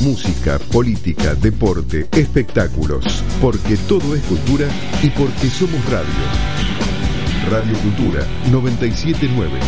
[0.00, 3.22] música, política, deporte, espectáculos.
[3.40, 4.66] Porque todo es cultura
[5.02, 6.06] y porque somos radio.
[7.50, 9.58] Radio Cultura 979.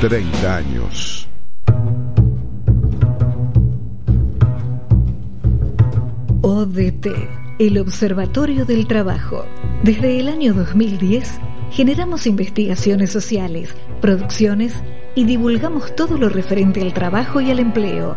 [0.00, 1.28] 30 años.
[6.42, 7.08] ODT,
[7.58, 9.44] el Observatorio del Trabajo.
[9.82, 11.40] Desde el año 2010
[11.70, 14.72] generamos investigaciones sociales, producciones
[15.16, 18.16] y divulgamos todo lo referente al trabajo y al empleo,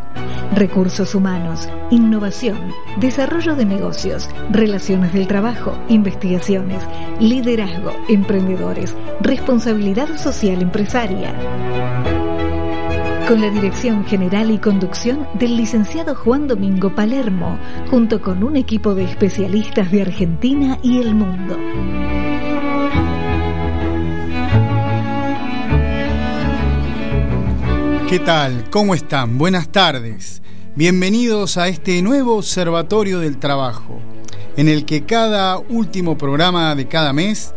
[0.53, 2.57] recursos humanos, innovación,
[2.99, 6.83] desarrollo de negocios, relaciones del trabajo, investigaciones,
[7.19, 11.33] liderazgo, emprendedores, responsabilidad social empresaria.
[13.29, 17.57] Con la dirección general y conducción del licenciado Juan Domingo Palermo,
[17.89, 21.55] junto con un equipo de especialistas de Argentina y el mundo.
[28.09, 28.71] ¿Qué tal?
[28.71, 29.37] ¿Cómo están?
[29.37, 30.41] Buenas tardes.
[30.75, 34.01] Bienvenidos a este nuevo Observatorio del Trabajo,
[34.57, 37.53] en el que cada último programa de cada mes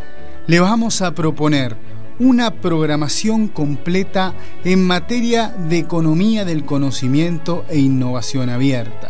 [0.46, 1.78] le vamos a proponer
[2.18, 9.08] una programación completa en materia de economía del conocimiento e innovación abierta.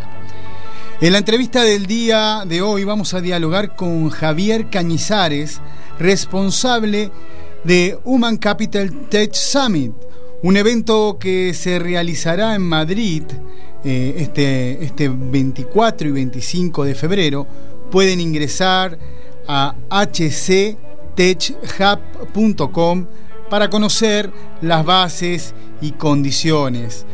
[1.00, 5.60] En la entrevista del día de hoy vamos a dialogar con Javier Cañizares,
[5.98, 7.10] responsable
[7.64, 9.92] de Human Capital Tech Summit,
[10.42, 13.22] un evento que se realizará en Madrid
[13.84, 17.46] eh, este, este 24 y 25 de febrero.
[17.90, 18.98] Pueden ingresar
[19.46, 20.76] a hctechhub.com
[23.50, 27.04] para conocer las bases y condiciones.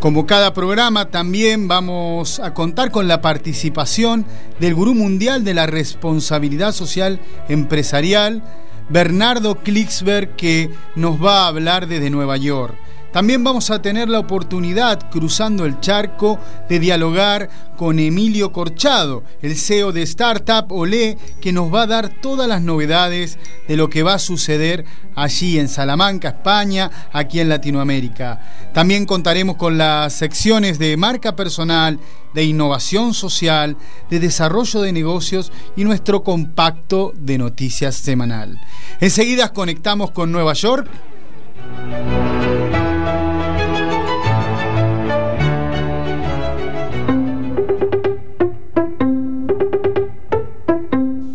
[0.00, 4.26] Como cada programa, también vamos a contar con la participación
[4.60, 8.42] del Gurú Mundial de la Responsabilidad Social Empresarial,
[8.88, 12.83] Bernardo Klicksberg, que nos va a hablar desde Nueva York.
[13.14, 19.54] También vamos a tener la oportunidad, cruzando el charco, de dialogar con Emilio Corchado, el
[19.54, 24.02] CEO de Startup Olé, que nos va a dar todas las novedades de lo que
[24.02, 24.84] va a suceder
[25.14, 28.40] allí en Salamanca, España, aquí en Latinoamérica.
[28.74, 32.00] También contaremos con las secciones de marca personal,
[32.34, 33.76] de innovación social,
[34.10, 38.60] de desarrollo de negocios y nuestro compacto de noticias semanal.
[38.98, 40.90] Enseguida conectamos con Nueva York.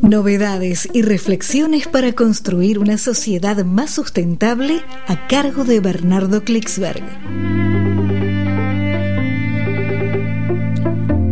[0.10, 7.04] Novedades y reflexiones para construir una sociedad más sustentable a cargo de Bernardo Klicksberg.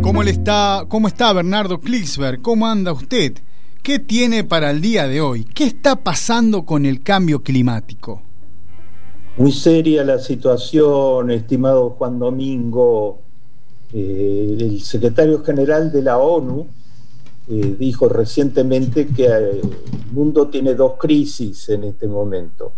[0.00, 2.40] ¿Cómo, le está, ¿Cómo está Bernardo Klicksberg?
[2.40, 3.38] ¿Cómo anda usted?
[3.82, 5.42] ¿Qué tiene para el día de hoy?
[5.42, 8.22] ¿Qué está pasando con el cambio climático?
[9.38, 13.18] Muy seria la situación, estimado Juan Domingo.
[13.92, 16.77] Eh, el secretario general de la ONU
[17.50, 22.72] eh, dijo recientemente que eh, el mundo tiene dos crisis en este momento.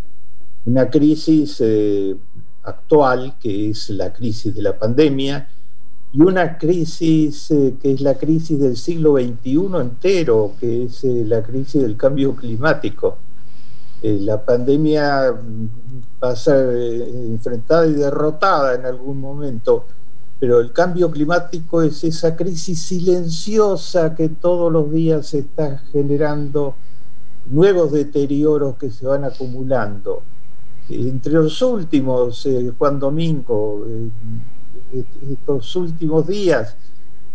[0.64, 2.14] Una crisis eh,
[2.62, 5.48] actual, que es la crisis de la pandemia,
[6.12, 7.48] y una crisis
[7.80, 13.18] que es la crisis del siglo XXI entero, que es la crisis del cambio climático.
[14.02, 15.32] la pandemia
[16.22, 19.86] va a ser enfrentada y derrotada en algún momento
[20.40, 26.74] pero el cambio climático es esa crisis silenciosa que todos los días está generando
[27.50, 30.22] nuevos deterioros que se van acumulando.
[30.88, 36.74] Entre los últimos, eh, Juan Domingo, eh, estos últimos días,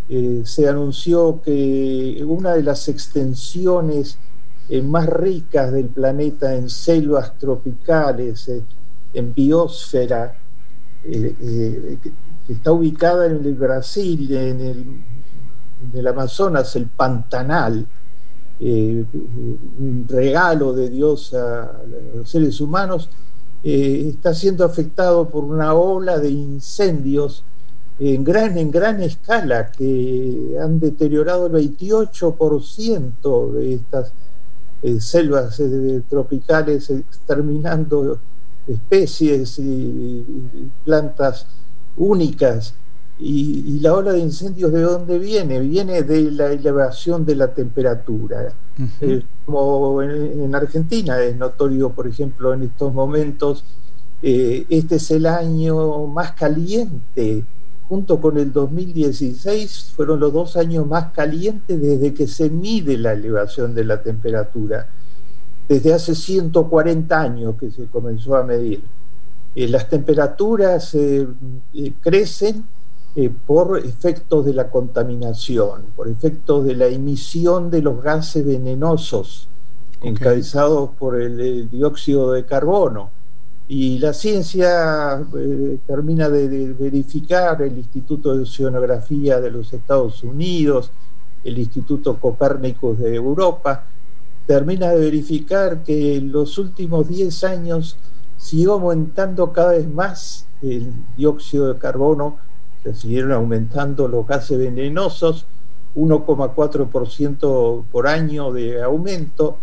[0.10, 4.18] eh, se anunció que una de las extensiones
[4.84, 8.50] más ricas del planeta en selvas tropicales,
[9.14, 10.36] en biosfera,
[12.48, 14.62] está ubicada en el Brasil, en
[15.94, 17.86] el, Amazonas, el Pantanal,
[18.60, 19.06] eh,
[19.80, 21.82] un regalo de Dios a,
[22.16, 23.10] los seres humanos,
[23.64, 27.44] eh, está siendo afectado por una ola de incendios
[27.98, 34.12] en gran, en gran escala que han deteriorado el 28% de estas
[34.82, 35.60] eh, selvas
[36.10, 38.20] tropicales, exterminando
[38.68, 40.26] especies y
[40.84, 41.48] plantas
[41.98, 42.76] únicas.
[43.18, 45.60] Y, la ola de incendios de dónde viene?
[45.62, 48.54] Viene de la elevación de la temperatura.
[49.00, 53.64] Eh, como en, Argentina es notorio, por ejemplo, en estos momentos,
[54.22, 57.46] eh, este es el año más caliente,
[57.88, 63.14] junto con el 2016, fueron los dos años más calientes desde que se mide la
[63.14, 64.88] elevación de la temperatura,
[65.70, 68.84] desde hace 140 años que se comenzó a medir.
[69.56, 71.26] Eh, las temperaturas eh,
[71.74, 72.66] eh, crecen
[73.48, 79.48] por efectos de la contaminación, por efectos de la emisión de los gases venenosos
[80.02, 83.12] encabezados por el, dióxido de carbono.
[83.70, 85.26] Y la ciencia
[85.88, 90.92] termina de, verificar el Instituto de Oceanografía de los Estados Unidos,
[91.46, 93.86] el Instituto Copérnicus de Europa,
[94.46, 97.98] termina de verificar que en los últimos 10 años
[98.38, 102.38] siguió aumentando cada vez más el dióxido de carbono,
[102.84, 105.46] se siguieron aumentando los gases venenosos,
[105.96, 109.58] 1,4% por año de aumento.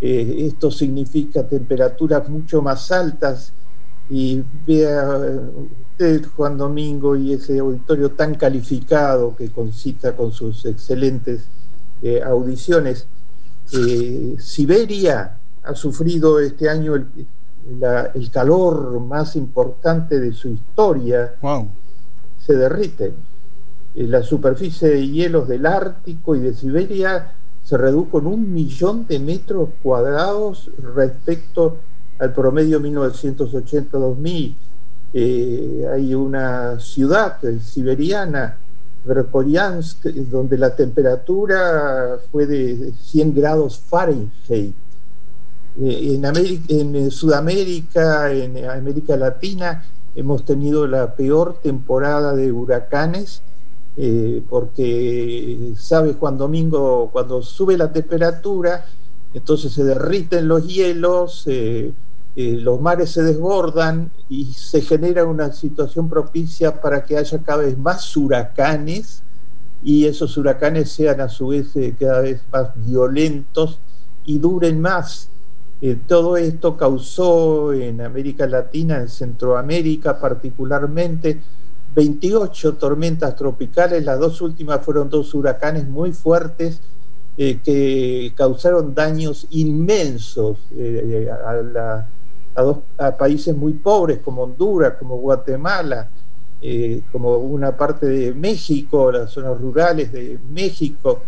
[0.00, 3.52] Eh, esto significa temperaturas mucho más altas
[4.08, 5.18] y vea
[5.92, 11.48] usted, Juan Domingo, y ese auditorio tan calificado que concita con sus excelentes
[12.02, 13.06] eh, audiciones.
[13.72, 17.08] Eh, Siberia ha sufrido este año el,
[18.32, 21.34] calor más importante de su historia.
[22.44, 23.12] Se derrite.
[23.94, 27.32] Eh, la superficie de hielos del Ártico y de Siberia
[27.64, 31.76] se redujo en un millón de metros cuadrados respecto
[32.18, 34.54] al promedio 1980-2000.
[35.12, 38.56] Eh, hay una ciudad siberiana,
[39.04, 44.74] Verkhoyansk, donde la temperatura fue de 100 grados Fahrenheit.
[45.80, 46.20] Eh,
[46.68, 49.84] en, en Sudamérica, en América Latina,
[50.14, 53.42] hemos tenido la peor temporada de huracanes,
[53.96, 58.84] eh, porque, sabe Juan Domingo, cuando sube la temperatura,
[59.34, 61.44] entonces se derriten los hielos,
[62.40, 67.64] eh, los mares se desbordan y se genera una situación propicia para que haya cada
[67.64, 69.24] vez más huracanes
[69.82, 73.80] y esos huracanes sean a su vez eh, cada vez más violentos
[74.24, 75.30] y duren más.
[75.80, 81.40] Eh, todo esto causó en América Latina, en Centroamérica particularmente,
[81.94, 86.80] 28 tormentas tropicales, las dos últimas fueron dos huracanes muy fuertes
[87.36, 90.58] que causaron daños inmensos
[91.46, 92.08] a la
[92.98, 96.08] a, países muy pobres como Honduras, como Guatemala,
[96.60, 101.22] eh, como una parte de México, las zonas rurales de México.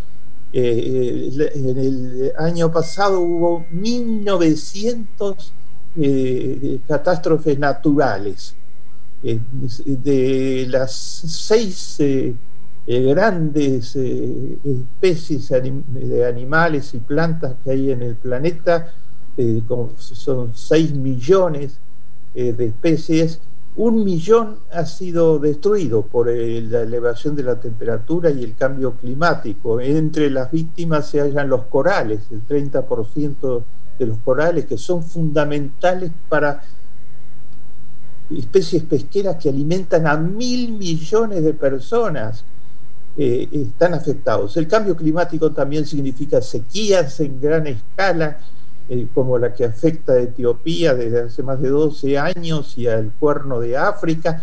[0.52, 5.52] Eh, eh, en el año pasado hubo 1900
[6.86, 8.54] catástrofes naturales.
[9.22, 11.98] de las seis
[12.86, 18.92] grandes especies de animales y plantas que hay en el planeta,
[19.36, 19.62] eh,
[19.96, 21.78] son 6 millones
[22.34, 23.40] eh, de especies,
[23.76, 28.94] un millón ha sido destruido por eh, la elevación de la temperatura y el cambio
[28.94, 29.80] climático.
[29.80, 33.62] Entre las víctimas se hallan los corales, el 30%
[33.98, 36.62] de los corales que son fundamentales para
[38.30, 42.44] especies pesqueras que alimentan a mil millones de personas.
[43.16, 44.56] están afectados.
[44.56, 48.38] El cambio climático también significa sequías en gran escala,
[48.92, 53.12] eh, como la que afecta a Etiopía desde hace más de 12 años y al
[53.20, 54.42] cuerno de África.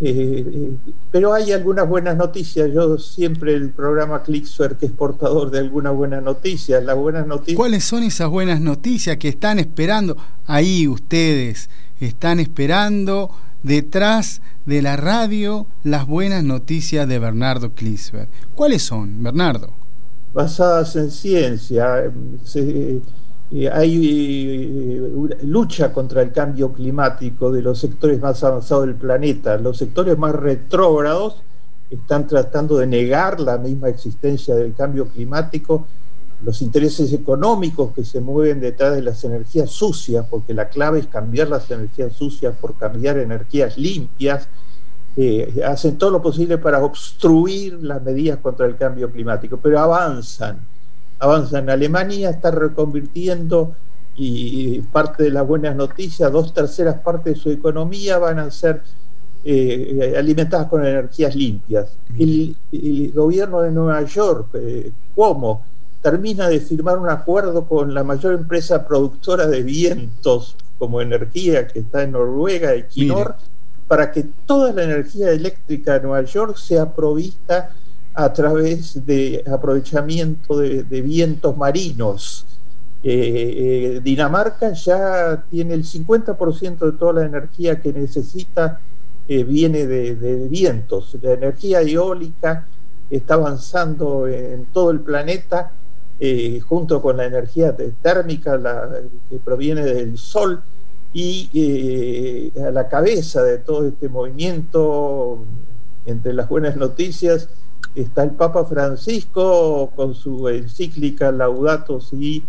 [0.00, 0.76] Eh, eh,
[1.10, 2.70] pero hay algunas buenas noticias.
[2.72, 6.84] Yo siempre el programa ClickSware que es portador de algunas buenas noticias.
[6.84, 7.56] Las buenas noticias.
[7.56, 10.16] ¿Cuáles son esas buenas noticias que están esperando
[10.46, 11.68] ahí ustedes?
[11.98, 13.32] Están esperando
[13.64, 18.28] detrás de la radio las buenas noticias de Bernardo Klinsberg.
[18.54, 19.70] ¿Cuáles son, Bernardo?
[20.32, 22.04] Basadas en ciencia.
[22.44, 23.00] Se,
[23.72, 29.56] hay eh, lucha contra el cambio climático de los sectores más avanzados del planeta.
[29.58, 31.40] Los sectores más retrógrados
[31.88, 35.86] están tratando de negar la misma existencia del cambio climático,
[36.42, 41.06] los intereses económicos que se mueven detrás de las energías sucias, porque la clave es
[41.06, 44.48] cambiar las energías sucias por cambiar energías limpias,
[45.16, 50.73] eh, hacen todo lo posible para obstruir las medidas contra el cambio climático, pero avanzan
[51.24, 53.74] avanza en Alemania, está reconvirtiendo
[54.16, 58.82] y parte de las buenas noticias, dos terceras partes de su economía van a ser
[59.44, 61.96] eh, alimentadas con energías limpias.
[62.18, 62.56] El,
[63.12, 65.62] gobierno de Nueva York, eh, Cuomo,
[66.00, 71.80] termina de firmar un acuerdo con la mayor empresa productora de vientos como energía que
[71.80, 73.36] está en Noruega, Equinor,
[73.88, 77.70] para que toda la energía eléctrica de Nueva York sea provista
[78.14, 82.46] a través de aprovechamiento de, vientos marinos.
[83.02, 88.80] Eh, eh, Dinamarca ya tiene el 50% de toda la energía que necesita
[89.26, 91.16] eh, viene de, vientos.
[91.20, 92.66] La energía eólica
[93.10, 95.72] está avanzando en todo el planeta
[96.68, 98.58] junto con la energía térmica
[99.28, 100.62] que proviene del sol
[101.12, 105.44] y a la cabeza de todo este movimiento
[106.06, 107.48] entre las buenas noticias
[107.94, 112.42] está el Papa Francisco con su encíclica Laudato Si,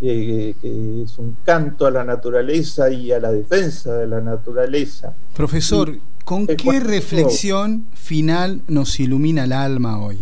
[0.00, 5.14] eh, que es un canto a la naturaleza y a la defensa de la naturaleza.
[5.34, 10.18] Profesor, ¿con qué reflexión final nos ilumina el alma hoy?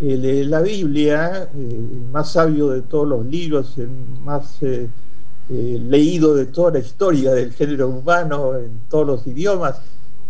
[0.00, 3.88] la Biblia, el más sabio de todos los libros, el
[4.22, 4.88] más eh,
[5.48, 9.80] eh, leído de toda la historia del género humano en todos los idiomas,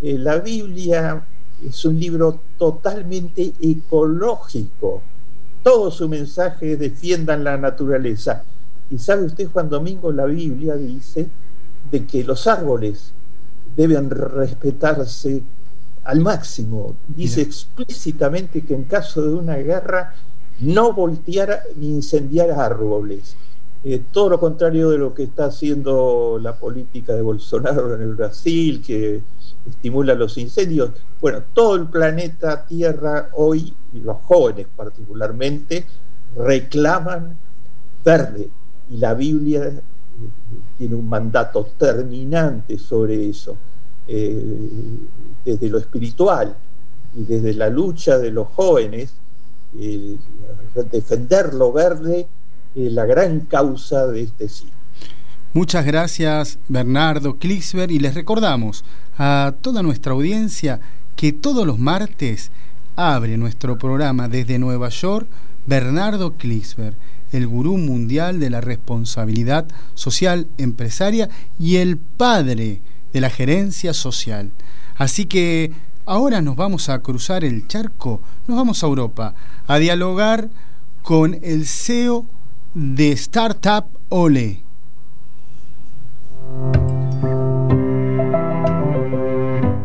[0.00, 1.24] la Biblia
[1.68, 5.02] es un libro totalmente ecológico.
[5.62, 8.44] Todo su mensaje es defiendan la naturaleza.
[8.90, 11.28] Y sabe usted, Juan Domingo, la Biblia dice
[11.90, 13.12] de que los árboles
[13.76, 15.42] deben respetarse
[16.04, 16.96] al máximo.
[17.08, 20.14] Dice explícitamente que en caso de una guerra
[20.60, 23.36] no voltear ni incendiar árboles.
[23.86, 28.14] Eh, todo lo contrario de lo que está haciendo la política de Bolsonaro en el
[28.14, 29.20] Brasil, que
[29.68, 30.92] estimula los incendios.
[31.20, 35.84] Bueno, todo el planeta Tierra hoy, y los jóvenes particularmente,
[36.34, 37.36] reclaman
[38.02, 38.48] verde.
[38.88, 39.80] Y la Biblia eh,
[40.78, 43.54] tiene un mandato terminante sobre eso,
[44.08, 44.96] eh,
[45.44, 46.56] desde lo espiritual
[47.14, 49.12] y desde la lucha de los jóvenes,
[50.90, 52.28] defender lo verde
[52.74, 54.72] es la gran causa de este siglo.
[55.52, 58.84] Muchas gracias Bernardo Klixberg y les recordamos
[59.16, 60.80] a toda nuestra audiencia
[61.14, 62.50] que todos los martes
[62.96, 65.28] abre nuestro programa desde Nueva York
[65.66, 66.94] Bernardo Klixberg,
[67.32, 71.28] el gurú mundial de la responsabilidad social empresaria
[71.58, 72.80] y el padre
[73.12, 74.50] de la gerencia social.
[74.96, 75.72] Así que
[76.04, 79.34] ahora nos vamos a cruzar el charco, nos vamos a Europa
[79.66, 80.48] a dialogar
[81.02, 82.26] con el CEO
[82.74, 84.64] de Startup Ole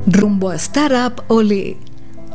[0.07, 1.77] Rumbo a Startup Ole.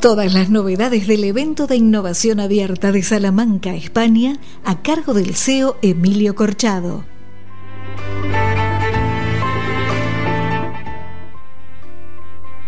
[0.01, 5.77] Todas las novedades del evento de innovación abierta de Salamanca, España, a cargo del CEO
[5.83, 7.05] Emilio Corchado.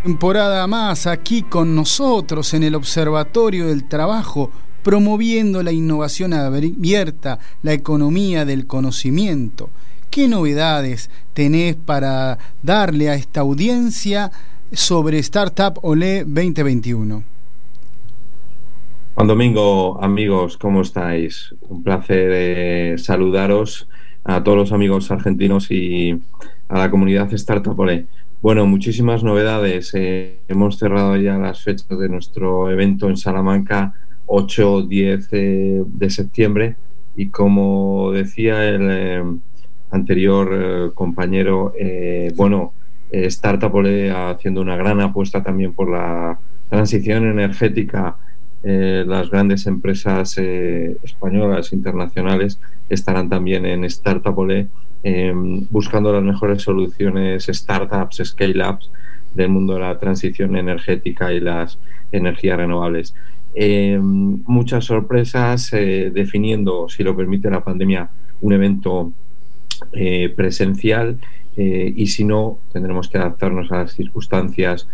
[0.02, 4.50] Temporada más aquí con nosotros en el Observatorio del Trabajo,
[4.86, 9.68] promoviendo la innovación abierta, la economía del conocimiento
[10.10, 14.30] ¿Qué novedades tenés para darle a esta audiencia
[14.70, 17.24] sobre Startup Olé 2021?
[19.16, 21.52] Juan Domingo, amigos, ¿cómo estáis?
[21.68, 23.88] Un placer eh, saludaros
[24.22, 26.16] a todos los amigos argentinos y
[26.68, 28.06] a la comunidad Startup Olé.
[28.40, 29.92] Bueno, muchísimas novedades.
[29.94, 33.92] Eh, hemos cerrado ya las fechas de nuestro evento en Salamanca
[34.26, 36.76] 8-10 eh, de septiembre
[37.16, 39.40] y como decía el
[39.90, 42.72] anterior eh, compañero, eh, bueno,
[43.10, 48.16] eh, Startup haciendo una gran apuesta también por la transición energética.
[48.62, 54.36] las grandes empresas españolas, internacionales, estarán también en Startup
[55.04, 58.90] em, buscando las mejores soluciones, startups, scale-ups
[59.34, 61.78] del mundo de la transición energética y las
[62.10, 63.14] energías renovables.
[63.58, 68.10] Em, muchas sorpresas definiendo, si lo permite la pandemia,
[68.42, 69.12] un evento
[69.92, 71.18] eh, presencial
[71.56, 74.88] eh, y si no, tendremos que adaptarnos a las circunstancias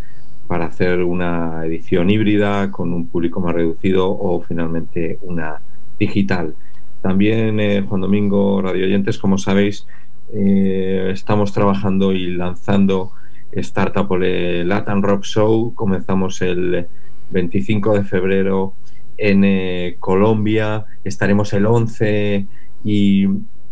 [0.47, 5.61] para hacer una edición híbrida con un público más reducido o finalmente una
[5.99, 6.54] digital.
[7.00, 9.87] También, eh, Juan Domingo, Radio Oyentes, como sabéis,
[10.35, 13.12] estamos trabajando y lanzando
[13.50, 15.75] Startup Latin Rock Show.
[15.75, 16.87] Comenzamos el
[17.33, 18.75] 25 de febrero
[19.17, 22.47] en Colombia, estaremos el 11
[22.85, 23.27] y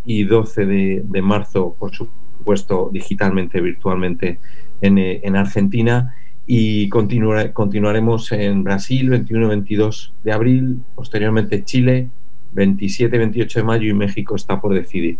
[0.04, 4.38] y 12 de, marzo, por supuesto, digitalmente, virtualmente
[4.80, 6.14] en, eh, en Argentina.
[6.46, 12.08] Y continuaremos en Brasil 21-22 de abril, posteriormente Chile
[12.56, 15.18] 27-28 de mayo y México está por decidir.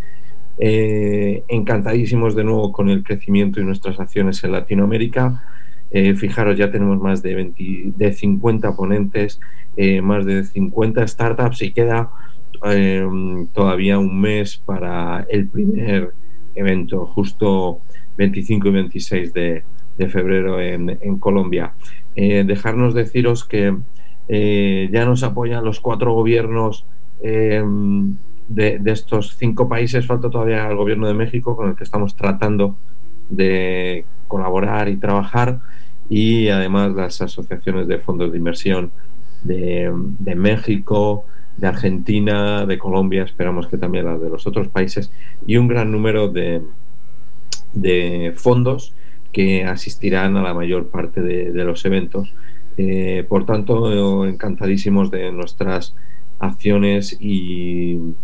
[0.59, 5.45] Eh, encantadísimos de nuevo con el crecimiento y nuestras acciones en Latinoamérica.
[5.93, 9.41] Eh, fijaros, ya tenemos más de, 20, de 50 ponentes,
[10.03, 12.11] más de 50 startups y queda
[12.63, 16.13] Em, todavía un mes para el primer
[16.55, 17.81] evento, justo
[18.19, 19.65] 25 y 26 de,
[20.09, 21.75] febrero en, Colombia.
[22.17, 23.77] Eh, dejarnos deciros que
[24.29, 26.87] eh, ya nos apoyan los cuatro gobiernos
[27.23, 28.17] em,
[28.49, 30.07] de, estos cinco países.
[30.07, 32.77] Falta todavía el gobierno de México con el que estamos tratando
[33.29, 35.59] de colaborar y trabajar
[36.09, 38.91] y además las asociaciones de fondos de inversión
[39.43, 39.93] de,
[40.37, 41.25] México,
[41.59, 45.11] de Argentina, de Colombia, esperamos que también las de los otros países,
[45.47, 46.63] y un gran número de,
[47.75, 48.95] de fondos
[49.33, 52.33] que asistirán a la mayor parte de, los eventos.
[52.77, 55.95] Eh, por tanto, encantadísimos de nuestras
[56.39, 58.15] acciones y,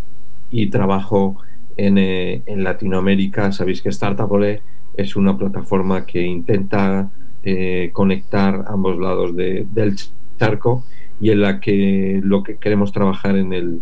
[0.71, 1.37] trabajo
[1.77, 3.53] en, Latinoamérica.
[3.53, 4.63] Sabéis que Startupole
[4.97, 7.11] es una plataforma que intenta
[7.93, 9.95] conectar ambos lados del
[10.37, 10.85] charco
[11.21, 13.81] y en la que lo que queremos trabajar en el,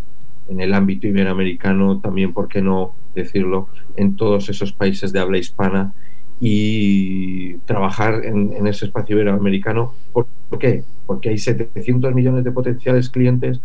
[0.49, 5.38] en el ámbito iberoamericano, también, ¿por qué no decirlo?, en todos esos países de habla
[5.38, 5.92] hispana
[6.40, 9.94] y trabajar en, ese espacio iberoamericano.
[10.12, 10.26] ¿Por,
[10.59, 10.85] qué?
[11.06, 13.61] Porque hay 700 millones de potenciales clientes,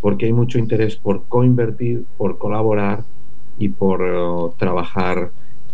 [0.00, 3.04] porque hay mucho interés por coinvertir, por colaborar
[3.58, 5.30] y por uh, trabajar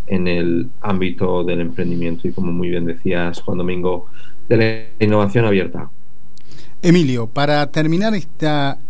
[0.09, 4.07] en el ámbito del emprendimiento y como muy bien decías Juan Domingo,
[4.47, 4.57] de
[4.99, 5.89] la innovación abierta.
[6.81, 8.47] Emilio, para terminar este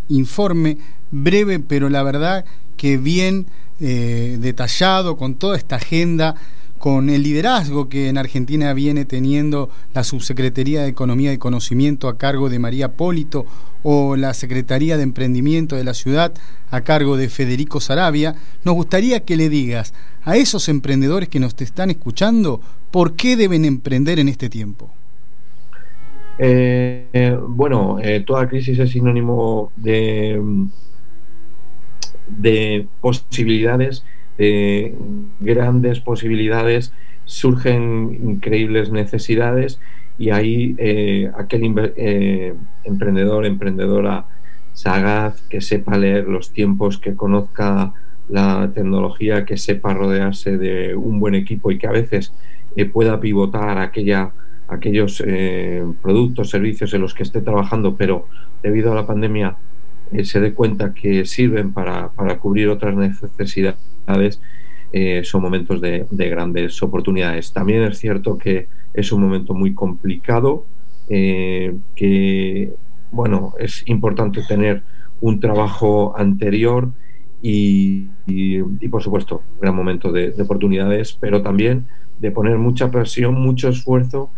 [0.08, 0.78] informe
[1.10, 2.44] breve, pero la verdad
[2.76, 3.46] que bien
[3.80, 6.36] eh, detallado, con toda esta agenda,
[6.78, 12.16] con el liderazgo que en Argentina viene teniendo la Subsecretaría de Economía y Conocimiento a
[12.16, 13.44] cargo de María Polito
[13.82, 16.32] o la Secretaría de Emprendimiento de la ciudad
[16.70, 18.34] a cargo de Federico Sarabia,
[18.64, 22.60] nos gustaría que le digas a esos emprendedores que nos te están escuchando
[22.90, 24.90] por qué deben emprender en este tiempo.
[26.38, 30.40] Eh, bueno, eh, toda crisis es sinónimo de,
[32.28, 34.04] de posibilidades,
[34.38, 34.94] de
[35.40, 36.92] grandes posibilidades,
[37.26, 39.78] surgen increíbles necesidades
[40.18, 41.64] y ahí eh, aquel
[42.84, 44.26] emprendedor, emprendedora
[44.74, 47.92] sagaz, que sepa leer los tiempos, que conozca
[48.28, 52.32] la tecnología, que sepa rodearse de un buen equipo y que a veces
[52.92, 54.32] pueda pivotar aquella
[54.70, 58.26] aquellos eh, productos, servicios en los que esté trabajando, pero
[58.62, 59.56] debido a la pandemia
[60.12, 64.40] eh, se dé cuenta que sirven para, cubrir otras necesidades,
[64.92, 67.52] eh, son momentos de, grandes oportunidades.
[67.52, 70.64] También es cierto que es un momento muy complicado,
[71.08, 72.72] que
[73.10, 74.82] bueno, es importante tener
[75.20, 76.90] un trabajo anterior
[77.42, 78.06] y,
[78.90, 81.86] por supuesto, gran momento de, de oportunidades, pero también
[82.20, 84.30] de poner mucha presión, mucho esfuerzo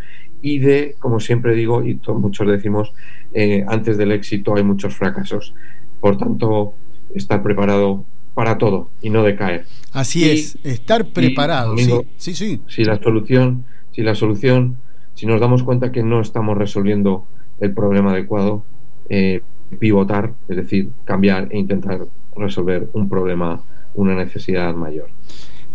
[0.42, 2.92] y de, como siempre digo, y muchos decimos,
[3.32, 5.54] eh, antes del éxito hay muchos fracasos.
[6.00, 6.74] Por tanto,
[7.14, 9.66] estar preparado para todo y no decaer.
[9.92, 11.76] Así es, estar preparado.
[12.16, 14.76] sí, sí, Si la solución, si la solución,
[15.14, 17.24] si nos damos cuenta que no estamos resolviendo
[17.60, 18.64] el problema adecuado,
[19.08, 19.42] eh,
[19.78, 23.62] pivotar, es decir, cambiar e intentar resolver un problema,
[23.94, 25.08] una necesidad mayor.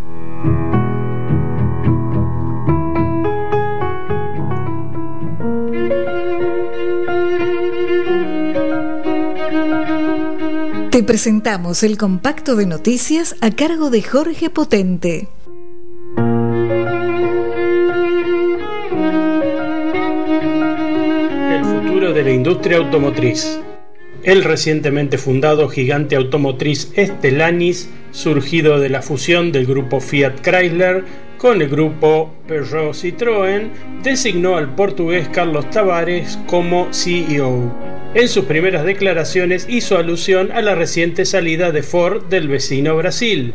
[10.95, 15.27] Te presentamos el compacto de noticias a cargo de Jorge Potente.
[21.51, 23.59] El futuro de la industria automotriz.
[24.25, 31.03] El recientemente fundado gigante automotriz Estellanis, surgido de la fusión del grupo Fiat Chrysler
[31.37, 33.69] con el grupo Peugeot Citroën,
[34.01, 37.71] designó al portugués Carlos Tavares como CEO.
[38.15, 43.53] En sus primeras declaraciones hizo alusión a la reciente salida de Ford del vecino Brasil.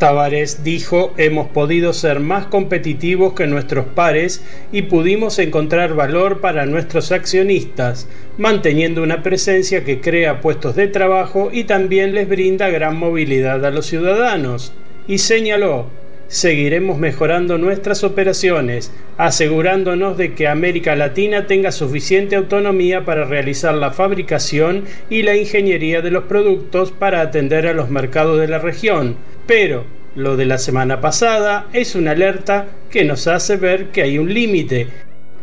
[0.00, 6.64] Tavares dijo hemos podido ser más competitivos que nuestros pares y pudimos encontrar valor para
[6.64, 8.08] nuestros accionistas,
[8.38, 13.70] manteniendo una presencia que crea puestos de trabajo y también les brinda gran movilidad a
[13.70, 14.72] los ciudadanos.
[15.06, 15.90] Y señaló,
[16.30, 23.90] seguiremos mejorando nuestras operaciones, asegurándonos de que América Latina tenga suficiente autonomía para realizar la
[23.90, 29.16] fabricación y la ingeniería de los productos para atender a los mercados de la región.
[29.48, 34.18] Pero lo de la semana pasada es una alerta que nos hace ver que hay
[34.18, 34.86] un límite.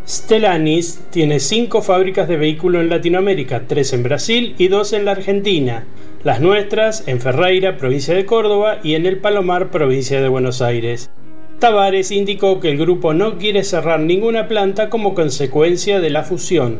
[0.07, 5.11] Stellantis tiene cinco fábricas de vehículos en Latinoamérica, tres en Brasil y dos en la
[5.11, 5.83] Argentina
[6.27, 11.09] las nuestras en Ferreira, provincia de Córdoba, y en El Palomar, provincia de Buenos Aires.
[11.59, 16.79] Tavares indicó que el grupo no quiere cerrar ninguna planta como consecuencia de la fusión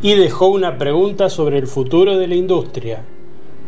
[0.00, 3.04] y dejó una pregunta sobre el futuro de la industria.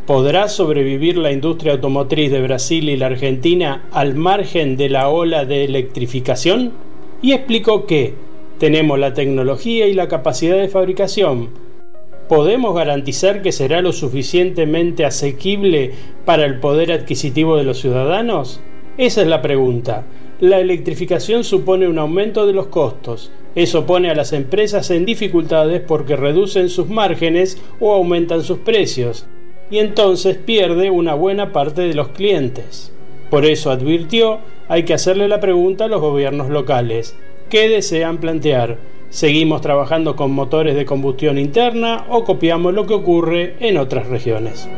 [0.06, 5.44] ¿Podrá sobrevivir la industria automotriz de Brasil y la Argentina al margen de la ola
[5.44, 6.72] de electrificación?
[7.20, 8.14] Y explicó que
[8.56, 11.50] tenemos la tecnología y la capacidad de fabricación,
[12.30, 15.90] ¿podemos garantizar que será lo suficientemente asequible
[16.24, 18.60] para el poder adquisitivo de los ciudadanos?
[18.98, 20.06] Esa es la pregunta.
[20.38, 23.32] La electrificación supone un aumento de los costos.
[23.56, 29.26] Eso pone a las empresas en dificultades porque reducen sus márgenes o aumentan sus precios,
[29.68, 32.92] y entonces pierde una buena parte de los clientes.
[33.28, 34.38] Por eso advirtió,
[34.68, 37.16] hay que hacerle la pregunta a los gobiernos locales.
[37.48, 38.78] ¿Qué desean plantear?
[39.10, 44.68] ¿Seguimos trabajando con motores de combustión interna o copiamos lo que ocurre en otras regiones?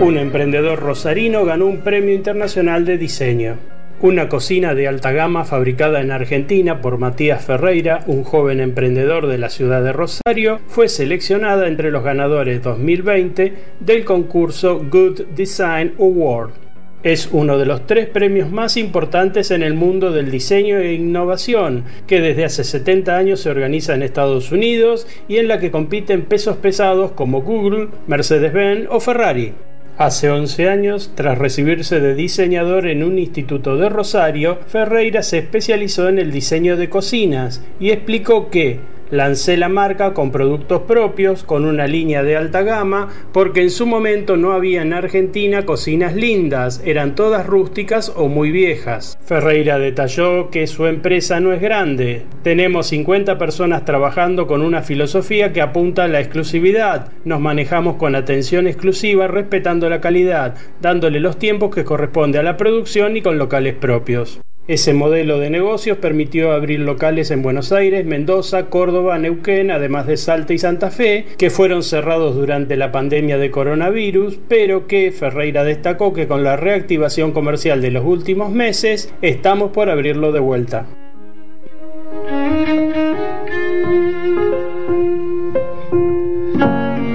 [0.00, 3.56] Un emprendedor rosarino ganó un premio internacional de diseño.
[4.00, 9.38] Una cocina de alta gama fabricada en Argentina por Matías Ferreira, un joven emprendedor de
[9.38, 16.71] la ciudad de Rosario, fue seleccionada entre los ganadores 2020 del concurso Good Design Award.
[17.02, 21.82] Es uno de los tres premios más importantes en el mundo del diseño e innovación,
[22.06, 26.22] que desde hace 70 años se organiza en Estados Unidos y en la que compiten
[26.22, 29.52] pesos pesados como Google, Mercedes-Benz o Ferrari.
[29.98, 36.08] Hace 11 años, tras recibirse de diseñador en un instituto de Rosario, Ferreira se especializó
[36.08, 38.78] en el diseño de cocinas y explicó que
[39.12, 43.84] Lancé la marca con productos propios, con una línea de alta gama, porque en su
[43.84, 49.18] momento no había en Argentina cocinas lindas, eran todas rústicas o muy viejas.
[49.22, 52.22] Ferreira detalló que su empresa no es grande.
[52.42, 57.12] Tenemos 50 personas trabajando con una filosofía que apunta a la exclusividad.
[57.26, 62.56] Nos manejamos con atención exclusiva, respetando la calidad, dándole los tiempos que corresponde a la
[62.56, 64.40] producción y con locales propios.
[64.68, 70.16] Ese modelo de negocios permitió abrir locales en Buenos Aires, Mendoza, Córdoba, Neuquén, además de
[70.16, 75.64] Salta y Santa Fe, que fueron cerrados durante la pandemia de coronavirus, pero que Ferreira
[75.64, 80.86] destacó que con la reactivación comercial de los últimos meses estamos por abrirlo de vuelta.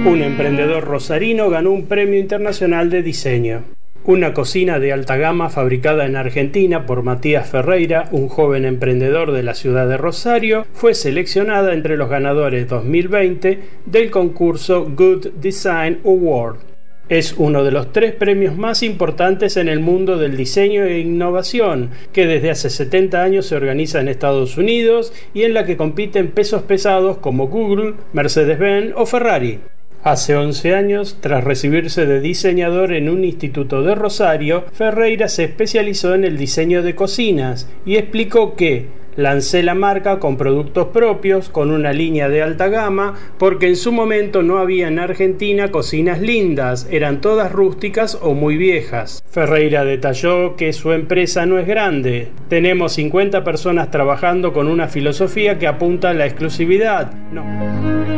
[0.04, 3.62] Un emprendedor rosarino ganó un premio internacional de diseño.
[4.04, 9.42] Una cocina de alta gama fabricada en Argentina por Matías Ferreira, un joven emprendedor de
[9.42, 16.56] la ciudad de Rosario, fue seleccionada entre los ganadores 2020 del concurso Good Design Award.
[17.10, 21.90] Es uno de los tres premios más importantes en el mundo del diseño e innovación,
[22.12, 26.28] que desde hace 70 años se organiza en Estados Unidos y en la que compiten
[26.28, 29.60] pesos pesados como Google, Mercedes-Benz o Ferrari.
[30.04, 36.14] Hace 11 años, tras recibirse de diseñador en un instituto de Rosario, Ferreira se especializó
[36.14, 41.72] en el diseño de cocinas y explicó que lancé la marca con productos propios, con
[41.72, 46.86] una línea de alta gama, porque en su momento no había en Argentina cocinas lindas,
[46.92, 49.20] eran todas rústicas o muy viejas.
[49.28, 55.58] Ferreira detalló que su empresa no es grande, tenemos 50 personas trabajando con una filosofía
[55.58, 57.12] que apunta a la exclusividad.
[57.32, 58.17] No.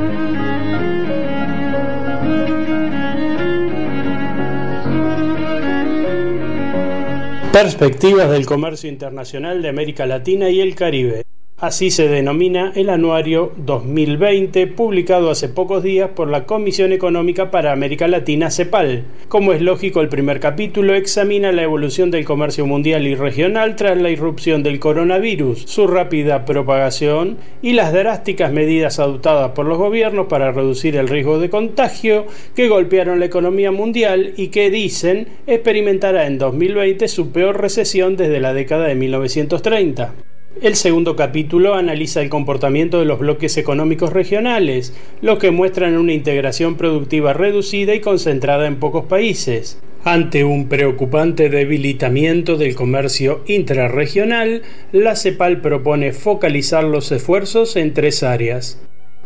[7.53, 11.25] Perspectivas del comercio internacional de América Latina y el Caribe.
[11.61, 17.71] Así se denomina el anuario 2020 publicado hace pocos días por la Comisión Económica para
[17.71, 19.05] América Latina CEPAL.
[19.29, 24.01] Como es lógico, el primer capítulo examina la evolución del comercio mundial y regional tras
[24.01, 30.29] la irrupción del coronavirus, su rápida propagación y las drásticas medidas adoptadas por los gobiernos
[30.29, 32.25] para reducir el riesgo de contagio
[32.57, 38.41] que golpearon la economía mundial y que dicen experimentará en 2020 su peor recesión desde
[38.41, 40.30] la década de 1930.
[40.61, 46.13] El segundo capítulo analiza el comportamiento de los bloques económicos regionales, los que muestran una
[46.13, 49.81] integración productiva reducida y concentrada en pocos países.
[50.05, 58.23] Ante un preocupante debilitamiento del comercio intrarregional, la CEPAL propone focalizar los esfuerzos en tres
[58.23, 58.79] áreas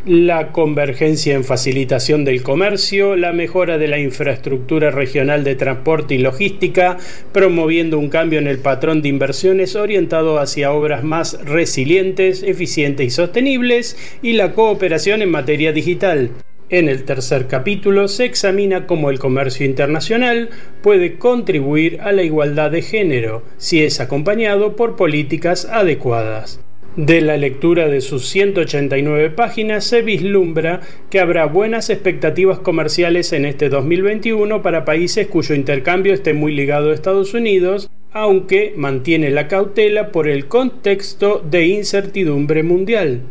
[0.06, 6.18] la convergencia en facilitación del comercio, la mejora de la infraestructura regional de transporte y
[6.18, 6.98] logística,
[7.32, 13.10] promoviendo un cambio en el patrón de inversiones orientado hacia obras más resilientes, eficientes y
[13.10, 16.30] sostenibles, y la cooperación en materia digital.
[16.68, 20.50] En el tercer capítulo se examina cómo el comercio internacional
[20.82, 26.60] puede contribuir a la igualdad de género si es acompañado por políticas adecuadas.
[26.96, 30.80] De la lectura de sus 189 páginas se vislumbra
[31.10, 36.90] que habrá buenas expectativas comerciales en este 2021 para países cuyo intercambio esté muy ligado
[36.90, 43.22] a Estados Unidos, aunque mantiene la cautela por el contexto de incertidumbre mundial.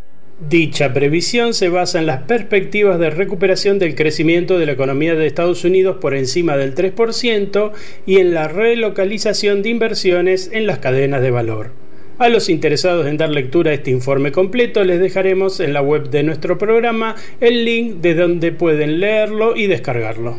[0.49, 5.26] Dicha previsión se basa en las perspectivas de recuperación del crecimiento de la economía de
[5.26, 7.71] Estados Unidos por encima del 3%
[8.06, 11.71] y en la relocalización de inversiones en las cadenas de valor.
[12.19, 16.10] A los interesados en dar lectura a este informe completo les dejaremos en la web
[16.10, 20.38] de nuestro programa el link de donde pueden leerlo y descargarlo.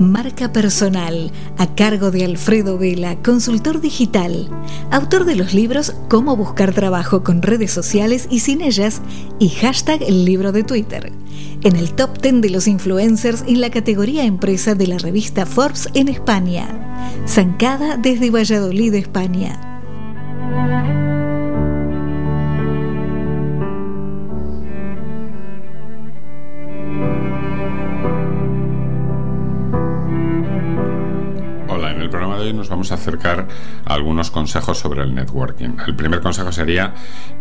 [0.00, 4.48] Marca personal, a cargo de Alfredo Vela, consultor digital,
[4.90, 9.02] autor de los libros Cómo buscar trabajo con redes sociales y sin ellas
[9.38, 11.12] y hashtag el libro de Twitter.
[11.62, 15.90] En el top 10 de los influencers en la categoría empresa de la revista Forbes
[15.92, 16.66] en España.
[17.28, 19.60] Zancada desde Valladolid, España.
[32.60, 33.48] Nos vamos a acercar
[33.86, 35.78] a algunos consejos sobre el networking.
[35.86, 36.92] El primer consejo sería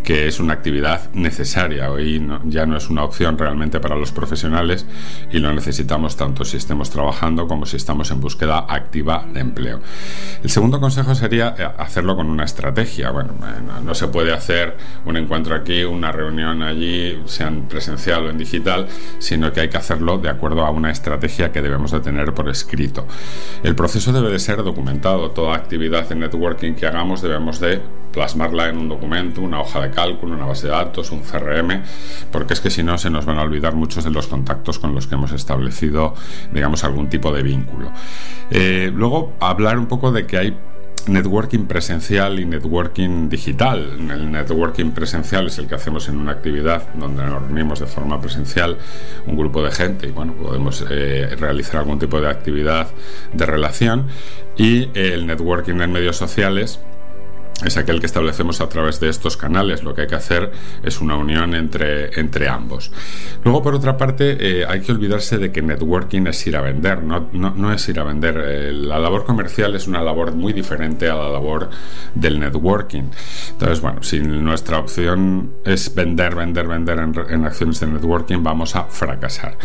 [0.02, 1.92] que es una actividad necesaria.
[1.92, 4.86] Hoy ya no es una opción realmente para los profesionales
[5.30, 9.82] y lo necesitamos tanto si estemos trabajando como si estamos en búsqueda activa de empleo.
[10.42, 13.12] El segundo consejo sería eh, hacerlo con una estrategia.
[13.12, 13.34] Bueno,
[13.84, 18.88] no se puede hacer un encuentro aquí, una reunión allí, sean presencial o en digital,
[19.20, 22.48] sino que hay que hacerlo de acuerdo a una estrategia que debemos de tener por
[22.48, 23.06] escrito.
[23.64, 28.70] El proceso debe de ser documentado toda actividad de networking que hagamos debemos de plasmarla
[28.70, 31.84] en un documento, una hoja de cálculo, una base de datos, un CRM,
[32.32, 34.96] porque es que si no se nos van a olvidar muchos de los contactos con
[34.96, 36.14] los que hemos establecido,
[36.52, 37.92] digamos, algún tipo de vínculo.
[38.50, 40.58] Eh, luego, hablar un poco de que hay
[41.08, 43.98] networking presencial y networking digital.
[44.12, 48.20] El networking presencial es el que hacemos en una actividad donde nos reunimos de forma
[48.20, 48.78] presencial
[49.26, 52.88] un grupo de gente y bueno, podemos eh, realizar algún tipo de actividad
[53.34, 54.08] de relación.
[54.58, 56.80] Y el networking en medios sociales
[57.64, 59.84] es aquel que establecemos a través de estos canales.
[59.84, 60.52] Lo que hay que hacer
[60.84, 62.92] es una unión entre, entre ambos.
[63.44, 67.04] Luego, por otra parte, eh, hay que olvidarse de que networking es ir a vender,
[67.04, 68.42] no, no, es ir a vender.
[68.46, 71.70] Eh, la labor comercial es una labor muy diferente a la labor
[72.16, 73.04] del networking.
[73.52, 78.76] Entonces, bueno, si nuestra opción es vender, vender, vender en, en acciones de networking, vamos
[78.76, 79.58] a fracasar.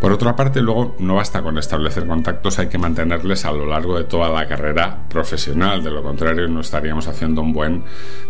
[0.00, 3.96] Por otra parte, luego no basta con establecer contactos, hay que mantenerles a lo largo
[3.98, 5.82] de toda la carrera profesional.
[5.82, 7.84] De lo contrario, no estaríamos haciendo un buen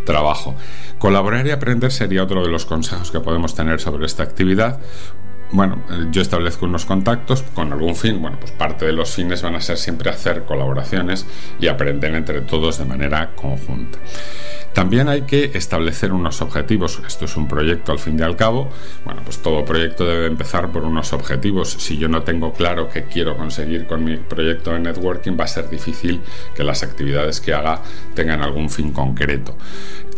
[0.04, 0.54] trabajo.
[0.98, 4.80] Colaborar y aprender sería otro de los consejos que podemos tener sobre esta actividad
[5.50, 8.20] bueno, yo establezco unos contactos con algún fin.
[8.20, 11.26] Bueno, pues parte de los fines van a ser siempre hacer colaboraciones
[11.61, 13.98] y aprender entre todos de manera conjunta.
[14.74, 17.00] También hay que establecer unos objetivos.
[17.06, 18.68] Esto es un proyecto al fin y al cabo.
[19.04, 21.70] Bueno, pues todo proyecto debe empezar por unos objetivos.
[21.70, 25.48] Si yo no tengo claro qué quiero conseguir con mi proyecto de networking, va a
[25.48, 26.20] ser difícil
[26.54, 27.82] que las actividades que haga
[28.14, 29.56] tengan algún fin concreto.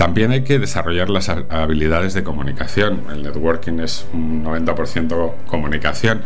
[0.00, 3.02] También hay que desarrollar las habilidades de comunicación.
[3.12, 6.22] El networking es un 90% comunicación,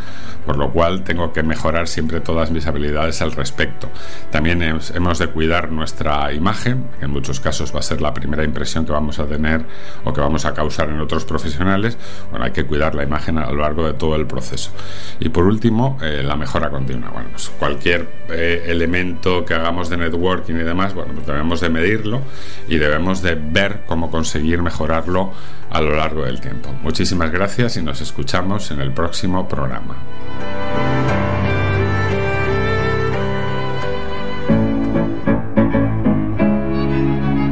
[0.47, 3.91] por lo cual tengo que mejorar siempre todas mis habilidades al respecto.
[4.31, 8.45] También hemos de cuidar nuestra imagen, que en muchos casos va a ser la primera
[8.45, 9.65] impresión que vamos a tener
[10.05, 11.99] o que vamos a causar en otros profesionales,
[12.31, 14.71] bueno, hay que cuidar la imagen a lo largo de todo el proceso.
[15.19, 17.11] Y por último, eh, la mejora continua.
[17.11, 21.71] Bueno, pues cualquier eh, elemento que hagamos de networking y demás, bueno, pues debemos de
[21.71, 22.23] medirlo
[22.69, 25.33] y debemos de ver cómo conseguir mejorarlo
[25.71, 26.71] a lo largo del tiempo.
[26.83, 29.97] Muchísimas gracias y nos escuchamos en el próximo programa.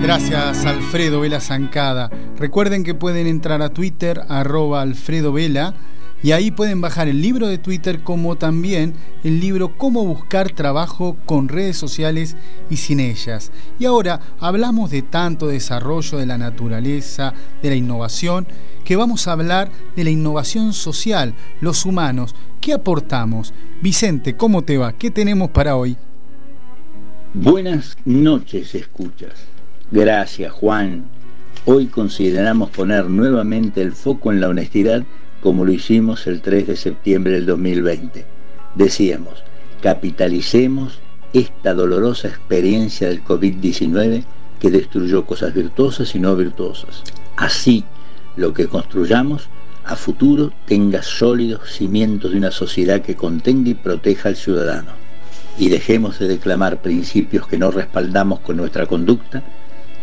[0.02, 2.10] Gracias Alfredo Vela Zancada.
[2.36, 5.74] Recuerden que pueden entrar a Twitter arroba Alfredo Vela
[6.22, 11.16] y ahí pueden bajar el libro de Twitter como también el libro Cómo buscar trabajo
[11.26, 12.36] con redes sociales
[12.70, 13.50] y sin ellas.
[13.78, 18.46] Y ahora hablamos de tanto desarrollo de la naturaleza, de la innovación,
[18.84, 22.34] que vamos a hablar de la innovación social, los humanos.
[22.60, 23.52] ¿Qué aportamos?
[23.82, 24.92] Vicente, ¿cómo te va?
[24.92, 25.96] ¿Qué tenemos para hoy?
[27.34, 29.32] Buenas noches, escuchas.
[29.90, 31.04] Gracias, Juan.
[31.64, 35.04] Hoy consideramos poner nuevamente el foco en la honestidad
[35.42, 38.24] como lo hicimos el 3 de septiembre del 2020.
[38.76, 39.42] Decíamos,
[39.82, 41.00] capitalicemos
[41.32, 44.24] esta dolorosa experiencia del COVID-19
[44.60, 47.02] que destruyó cosas virtuosas y no virtuosas.
[47.36, 47.84] Así,
[48.36, 49.48] lo que construyamos
[49.84, 54.92] a futuro tenga sólidos cimientos de una sociedad que contenga y proteja al ciudadano.
[55.58, 59.42] Y dejemos de declamar principios que no respaldamos con nuestra conducta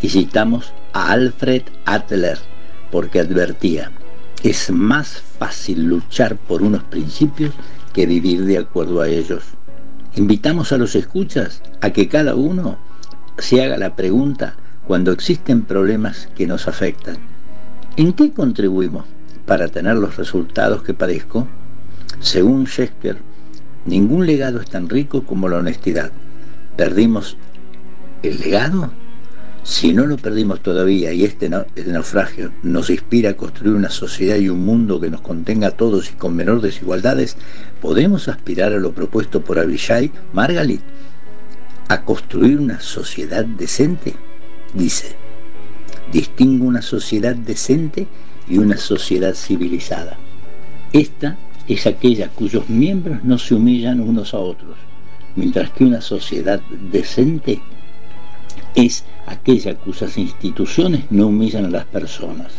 [0.01, 2.37] y citamos a Alfred Adler
[2.91, 3.91] porque advertía,
[4.43, 7.53] es más fácil luchar por unos principios
[7.93, 9.43] que vivir de acuerdo a ellos.
[10.15, 12.77] Invitamos a los escuchas a que cada uno
[13.37, 14.55] se haga la pregunta
[14.87, 17.17] cuando existen problemas que nos afectan.
[17.95, 19.05] ¿En qué contribuimos
[19.45, 21.47] para tener los resultados que padezco?
[22.19, 23.17] Según Shakespeare,
[23.85, 26.11] ningún legado es tan rico como la honestidad.
[26.75, 27.37] ¿Perdimos
[28.23, 28.91] el legado?
[29.63, 34.37] Si no lo perdimos todavía y este, este, naufragio nos inspira a construir una sociedad
[34.37, 37.35] y un mundo que nos contenga a todos y con menor desigualdades,
[37.81, 40.81] podemos aspirar a lo propuesto por Abishai Margalit,
[41.89, 44.15] a construir una sociedad decente.
[44.73, 45.15] Dice,
[46.11, 48.07] distingo una sociedad decente
[48.47, 50.17] y una sociedad civilizada.
[50.93, 54.77] Esta es aquella cuyos miembros no se humillan unos a otros,
[55.35, 57.61] mientras que una sociedad decente
[58.75, 62.51] es aquella cuyas instituciones no humillan a las personas.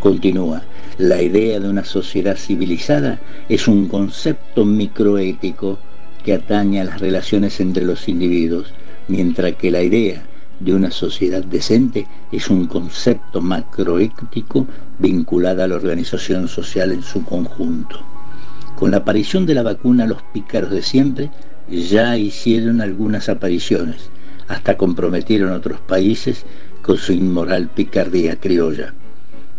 [0.00, 0.62] Continúa,
[0.98, 5.78] la idea de una sociedad civilizada es un concepto microético
[6.24, 8.72] que atañe a las relaciones entre los individuos,
[9.08, 10.22] mientras que la idea
[10.60, 14.66] de una sociedad decente es un concepto macroético
[14.98, 18.00] vinculado a la organización social en su conjunto.
[18.76, 21.30] Con la aparición de la vacuna, los pícaros de siempre
[21.68, 24.10] ya hicieron algunas apariciones,
[24.52, 26.44] hasta comprometieron otros países
[26.82, 28.92] con su inmoral picardía criolla.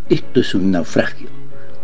[0.08, 1.28] Esto es un naufragio.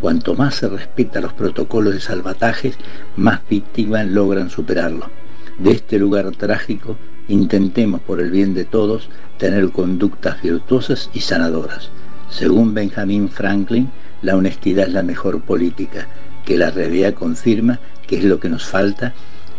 [0.01, 2.77] Cuanto más se respeta los protocolos de salvatajes,
[3.16, 5.11] más víctimas logran superarlo.
[5.59, 6.96] De este lugar trágico,
[7.27, 11.90] intentemos por el bien de todos tener conductas virtuosas y sanadoras.
[12.31, 13.90] Según Benjamin Franklin,
[14.23, 16.07] la honestidad es la mejor política,
[16.44, 19.12] que la realidad confirma que es lo que nos falta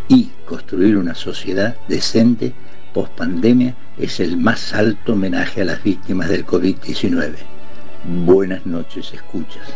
[0.08, 2.54] y construir una sociedad decente
[2.93, 7.36] post pandemia es el más alto homenaje a las víctimas del COVID-19.
[8.25, 9.67] Buenas noches, escuchas.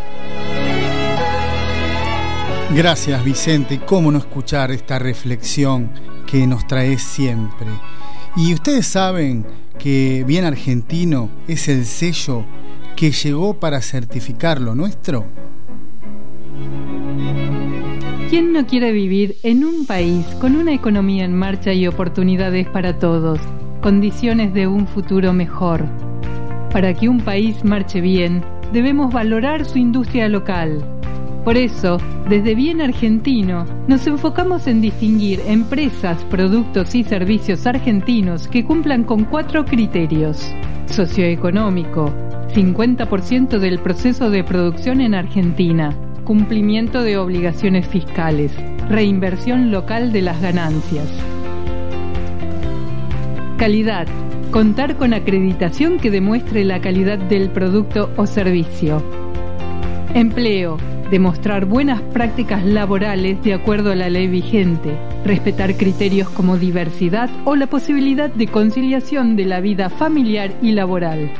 [2.73, 5.91] Gracias Vicente, cómo no escuchar esta reflexión
[6.25, 7.67] que nos trae siempre.
[8.35, 9.45] Y ustedes saben
[9.77, 12.43] que Bien Argentino es el sello
[12.95, 15.25] que llegó para certificar lo nuestro.
[18.35, 22.99] ¿Quién no quiere vivir en un país con una economía en marcha y oportunidades para
[22.99, 23.39] todos,
[23.81, 25.85] condiciones de un futuro mejor?
[26.69, 28.43] Para que un país marche bien,
[28.73, 30.83] debemos valorar su industria local.
[31.45, 38.65] Por eso, desde Bien Argentino, nos enfocamos en distinguir empresas, productos y servicios argentinos que
[38.65, 40.53] cumplan con cuatro criterios.
[40.87, 42.13] Socioeconómico,
[42.53, 45.95] 50% del proceso de producción en Argentina
[46.25, 48.51] cumplimiento de obligaciones fiscales,
[48.89, 51.07] reinversión local de las ganancias.
[53.57, 54.07] Calidad.
[54.51, 59.01] Contar con acreditación que demuestre la calidad del producto o servicio.
[60.13, 60.77] Empleo.
[61.11, 64.97] Demostrar buenas prácticas laborales de acuerdo a la ley vigente.
[65.23, 71.31] Respetar criterios como diversidad o la posibilidad de conciliación de la vida familiar y laboral.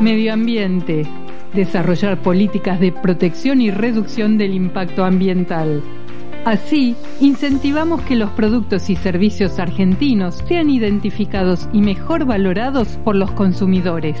[0.00, 1.06] Medio ambiente
[1.54, 5.82] desarrollar políticas de protección y reducción del impacto ambiental.
[6.44, 13.30] Así, incentivamos que los productos y servicios argentinos sean identificados y mejor valorados por los
[13.30, 14.16] consumidores.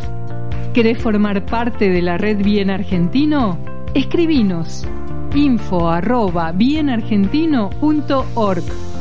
[0.72, 3.58] ¿Querés formar parte de la red Bien Argentino?
[3.94, 4.86] Escribinos
[5.34, 8.93] info arroba bienargentino.org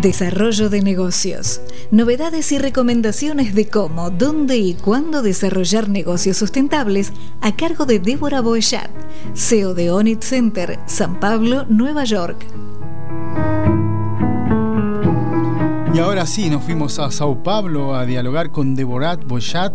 [0.00, 1.60] Desarrollo de negocios.
[1.90, 8.40] Novedades y recomendaciones de cómo, dónde y cuándo desarrollar negocios sustentables a cargo de Débora
[8.40, 8.90] Boechat,
[9.34, 12.46] CEO de Onit Center, San Pablo, Nueva York.
[15.92, 19.74] Y ahora sí, nos fuimos a Sao Paulo a dialogar con Débora Boechat.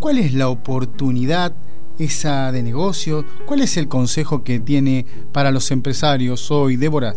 [0.00, 1.52] ¿Cuál es la oportunidad
[1.98, 3.26] esa de negocio?
[3.44, 7.16] ¿Cuál es el consejo que tiene para los empresarios hoy, Débora?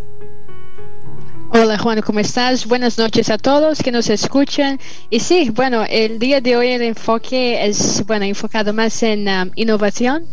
[1.58, 2.68] Hola Juan, ¿cómo estás?
[2.68, 4.78] Buenas noches a todos que nos escuchan.
[5.10, 9.50] Y sí, bueno, el día de hoy el enfoque es, bueno, enfocado más en um,
[9.56, 10.26] innovación.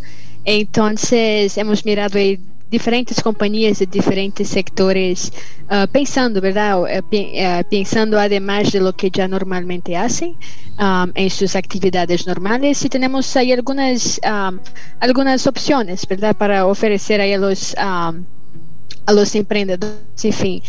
[0.44, 2.18] Entonces hemos mirado
[2.68, 5.32] diferentes compañías de diferentes sectores
[5.70, 6.80] uh, pensando, ¿verdad?
[6.80, 10.34] Uh, uh, pensando además de lo que ya normalmente hacen
[10.80, 14.58] um, en sus actividades normales y tenemos ahí algunas, um,
[14.98, 16.34] algunas opciones, ¿verdad?
[16.34, 18.12] Para ofrecer a los, a
[19.06, 20.62] los emprendedores, en fin.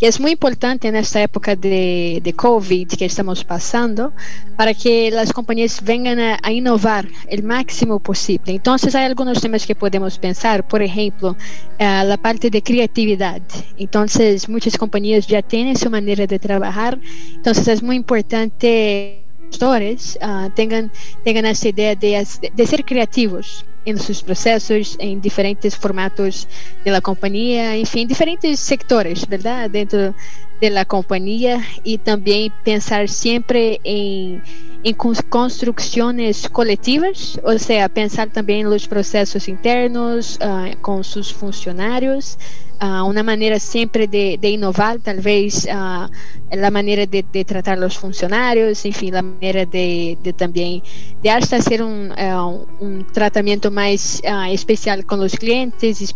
[0.00, 4.14] Que es muy importante nesta época de, de COVID que estamos pasando
[4.56, 8.54] para que las compañías vengan a, a innovar el máximo posible.
[8.54, 11.36] Entonces hay algunos temas que podemos pensar, por ejemplo,
[11.78, 13.42] uh, la parte de creatividad.
[13.76, 16.98] Entonces muchas compañías ya tienen su manera de trabajar,
[17.34, 20.90] entonces es muy importante que los uh, tengan,
[21.24, 22.26] tengan esa idea de,
[22.56, 26.46] de ser creativos en sus procesos, en diferentes formatos
[26.84, 29.70] de la compañía, en fin, diferentes sectores, ¿verdad?
[29.70, 30.14] Dentro
[30.60, 34.42] de la compañía y también pensar siempre en,
[34.84, 42.38] en construcciones colectivas, o sea, pensar también en los procesos internos uh, con sus funcionarios.
[42.82, 46.08] Uh, una manera siempre de, de inovar, tal vez uh,
[46.56, 50.82] la manera de, de, tratar los funcionarios, en fin, la manera de, de también,
[51.22, 56.14] de hasta hacer un, uh, un tratamiento más especial con los clientes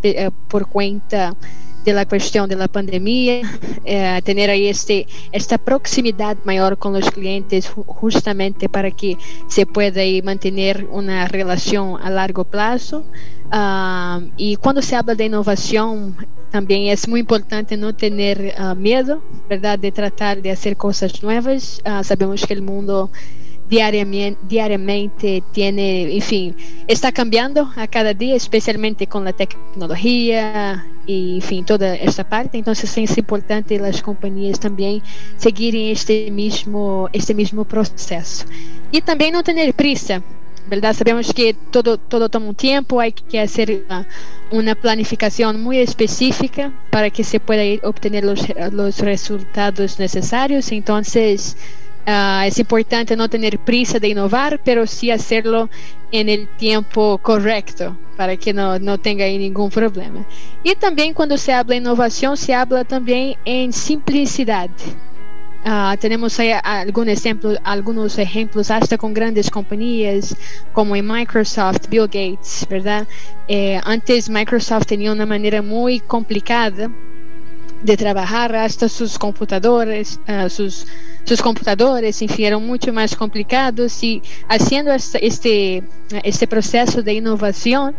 [0.49, 1.37] por cuenta
[1.85, 1.93] de
[2.49, 3.43] de la pandemia,
[3.85, 9.17] eh, tener ahí este, esta proximidad mayor con los clientes justamente para que
[9.49, 13.05] se pueda mantener una relación a largo plazo.
[13.53, 16.17] Uh, y cuando se habla de innovación,
[16.51, 19.79] también es muy importante no tener uh, miedo, ¿verdad?
[19.79, 21.83] De tratar de hacer cosas nuevas.
[21.85, 23.11] Uh, sabemos que el mundo
[23.69, 26.57] diariamente, diariamente tiene, en fin,
[26.87, 32.59] está cambiando a cada día, especialmente con la tecnología y, en fin, toda esta parte.
[32.59, 35.03] Entonces es importante las compañías también
[35.37, 38.45] seguir este mismo, este mismo proceso.
[38.93, 40.23] Y también no tener prisa,
[40.69, 40.95] ¿verdad?
[40.95, 44.07] Sabemos que todo, todo toma un tiempo, hay que hacer una,
[44.51, 50.71] una planificación muy específica para que se pueda obtener los, los resultados necesarios.
[50.73, 51.57] Entonces,
[52.07, 55.71] Uh, es importante no tener prisa de innovar, pero sí hacerlo
[56.13, 60.27] en el tiempo correcto para que no, no tenga ahí ningún problema.
[60.63, 64.69] Y también cuando se habla de innovación, se habla también en simplicidad.
[65.65, 70.37] Uh, tenemos ahí algún ejemplo, algunos ejemplos hasta con grandes compañías
[70.75, 73.09] como en Microsoft, Bill Gates, ¿verdad?
[73.49, 76.91] Eh, antes Microsoft tenía una manera muy complicada
[77.85, 80.87] de trabajar hasta sus computadores, uh, sus
[81.25, 85.83] sus computadores, en fin, eran mucho más complicados y haciendo este,
[86.23, 87.95] este proceso de innovación,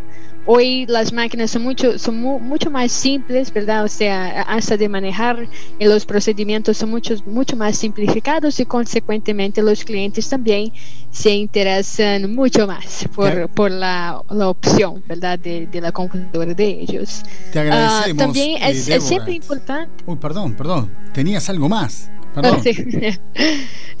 [0.46, 3.84] hoy las máquinas son mucho, son mu mucho más simples, ¿verdad?
[3.84, 9.62] O sea, hasta de manejar y los procedimientos son mucho, mucho más simplificados y consecuentemente
[9.62, 10.72] los clientes también
[11.10, 15.38] se interesan mucho más por, por la, la, opción, ¿verdad?
[15.38, 17.22] De, de, la computadora de ellos.
[17.52, 18.12] Te agradecemos.
[18.12, 20.04] Uh, también eh, es, es siempre importante.
[20.06, 20.90] Uy, perdón, perdón.
[21.12, 22.10] Tenías algo más.
[22.62, 22.74] Sí,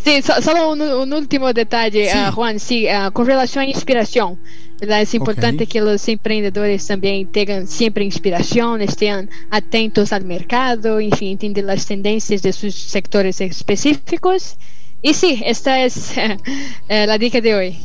[0.04, 2.18] sí so, solo un, un, último detalle, sí.
[2.18, 4.38] uh, Juan, sí, uh, con relación a inspiración.
[4.80, 5.02] ¿Verdad?
[5.02, 5.66] Es importante okay.
[5.66, 11.86] que los emprendedores también tengan siempre inspiración, estén atentos al mercado, en fin, entiendan las
[11.86, 14.56] tendencias de sus sectores específicos.
[15.02, 16.12] Y sí, esta es
[16.88, 17.78] eh, la dica de hoy.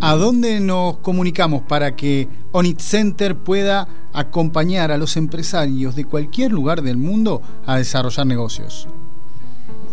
[0.00, 6.50] ¿A dónde nos comunicamos para que Onit Center pueda acompañar a los empresarios de cualquier
[6.50, 8.88] lugar del mundo a desarrollar negocios?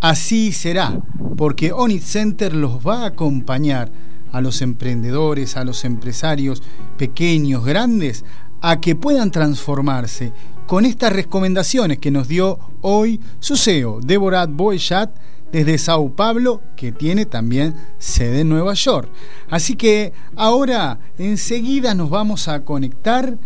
[0.00, 1.02] Así será,
[1.36, 3.90] porque Onit Center los va a acompañar
[4.30, 6.62] a los emprendedores, a los empresarios
[6.96, 8.24] pequeños, grandes,
[8.60, 10.32] a que puedan transformarse
[10.74, 15.08] con estas recomendaciones que nos dio hoy su CEO, Deborah Boychat,
[15.52, 19.08] desde Sao Paulo, que tiene también sede en Nueva York.
[19.48, 23.38] Así que ahora enseguida nos vamos a conectar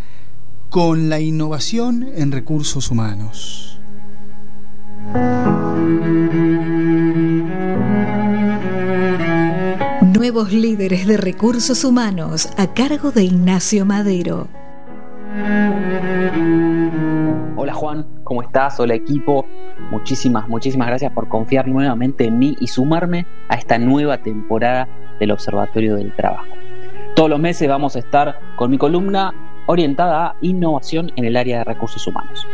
[0.70, 3.78] con la innovación en recursos humanos.
[10.14, 14.48] Nuevos líderes de recursos humanos a cargo de Ignacio Madero.
[17.56, 18.80] Hola Juan, ¿cómo estás?
[18.80, 19.44] Hola equipo.
[19.90, 24.88] Muchísimas, muchísimas gracias por confiar nuevamente en mí y sumarme a esta nueva temporada
[25.20, 26.46] del Observatorio del Trabajo.
[27.14, 29.34] Todos los meses vamos a estar con mi columna
[29.66, 32.46] orientada a innovación en el área de recursos humanos.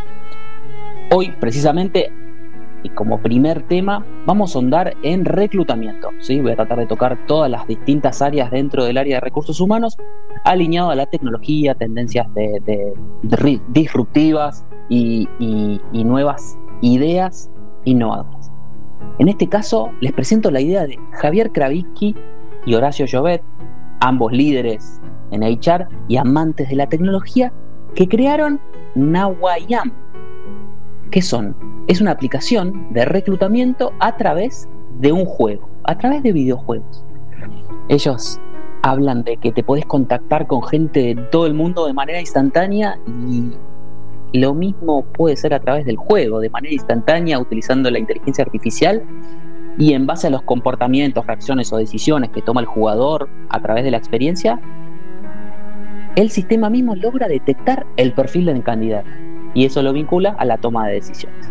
[1.12, 2.12] Hoy, precisamente,
[2.84, 6.10] y como primer tema, vamos a ahondar en reclutamiento.
[6.20, 6.40] ¿sí?
[6.40, 9.96] Voy a tratar de tocar todas las distintas áreas dentro del área de recursos humanos,
[10.44, 12.92] alineado a la tecnología, tendencias de,
[13.68, 17.50] disruptivas y, y, y nuevas ideas
[17.84, 18.52] innovadoras.
[19.18, 22.14] En este caso, les presento la idea de Javier Kravitsky
[22.66, 23.42] y Horacio Jovet,
[24.00, 27.52] ambos líderes en HR y amantes de la tecnología,
[27.94, 28.60] que crearon
[28.94, 30.03] Nawayam.
[31.14, 31.54] ¿Qué son?
[31.86, 37.04] Es una aplicación de reclutamiento a través de un juego, a través de videojuegos.
[37.88, 38.40] Ellos
[38.82, 42.98] hablan de que te podés contactar con gente de todo el mundo de manera instantánea
[43.06, 48.42] y lo mismo puede ser a través del juego, de manera instantánea, utilizando la inteligencia
[48.42, 49.00] artificial.
[49.78, 53.84] y en base a los comportamientos, reacciones o decisiones que toma el jugador a través
[53.84, 54.60] de la experiencia,
[56.16, 59.08] el sistema mismo logra detectar el perfil del candidato
[59.54, 61.48] y eso lo vincula a la toma de decisiones.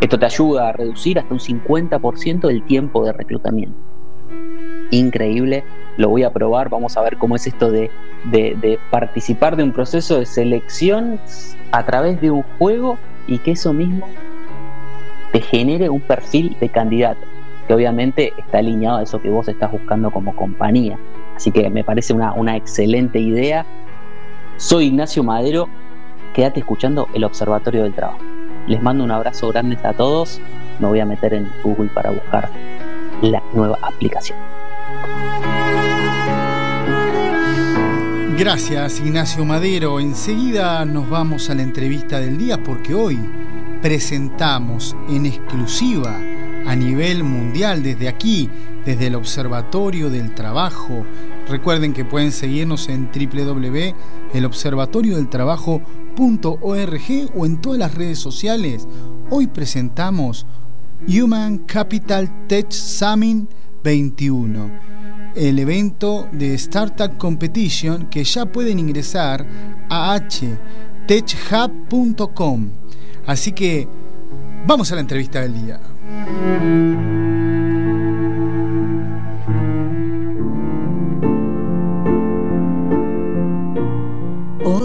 [0.00, 3.78] Esto te ayuda a reducir hasta un 50% el tiempo de reclutamiento.
[4.90, 5.64] Increíble,
[5.96, 7.90] lo voy a probar, vamos a ver cómo es esto de,
[8.24, 11.20] de participar de un proceso de selección
[11.70, 14.06] a través de un juego y que eso mismo
[15.32, 17.20] te genere un perfil de candidato,
[17.66, 20.98] que obviamente está alineado a eso que vos estás buscando como compañía.
[21.34, 23.64] Así que me parece una, una excelente idea.
[24.58, 25.68] Soy Ignacio Madero,
[26.32, 28.20] quédate escuchando el Observatorio del Trabajo.
[28.66, 30.40] Les mando un abrazo grande a todos.
[30.78, 32.48] Me voy a meter en Google para buscar
[33.20, 34.38] la nueva aplicación.
[38.38, 40.00] Gracias Ignacio Madero.
[40.00, 43.18] Enseguida nos vamos a la entrevista del día porque hoy
[43.82, 46.16] presentamos en exclusiva
[46.66, 48.48] a nivel mundial desde aquí,
[48.84, 51.04] desde el Observatorio del Trabajo.
[51.48, 53.10] Recuerden que pueden seguirnos en
[56.16, 58.86] www.elobservatoriodeltrabajo.org o en todas las redes sociales.
[59.30, 60.46] Hoy presentamos
[61.08, 63.48] Human Capital Tech Summit
[63.82, 64.70] 21,
[65.34, 69.46] el evento de Startup Competition que ya pueden ingresar
[69.88, 70.20] a
[71.06, 72.68] htechhub.com.
[73.26, 73.88] Así que
[74.66, 75.80] vamos a la entrevista del día.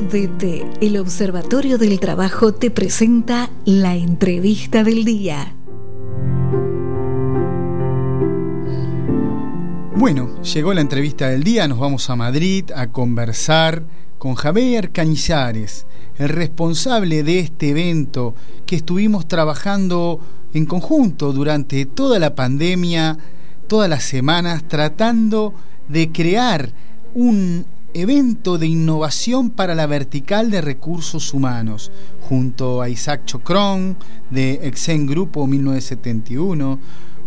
[0.08, 5.54] ODT, el Observatorio del Trabajo, te presenta la entrevista del día.
[9.98, 13.84] Bueno, llegó la entrevista del día, nos vamos a Madrid a conversar
[14.18, 15.86] con Javier Cañizares,
[16.18, 18.34] el responsable de este evento
[18.66, 20.22] que estuvimos trabajando
[20.54, 23.18] en conjunto durante toda la pandemia,
[23.68, 25.54] todas las semanas, tratando
[25.90, 26.72] de crear
[27.14, 33.98] un evento de innovación para la vertical de recursos humanos, junto a Isaac Chocrón
[34.30, 36.80] de Exen Grupo 1971,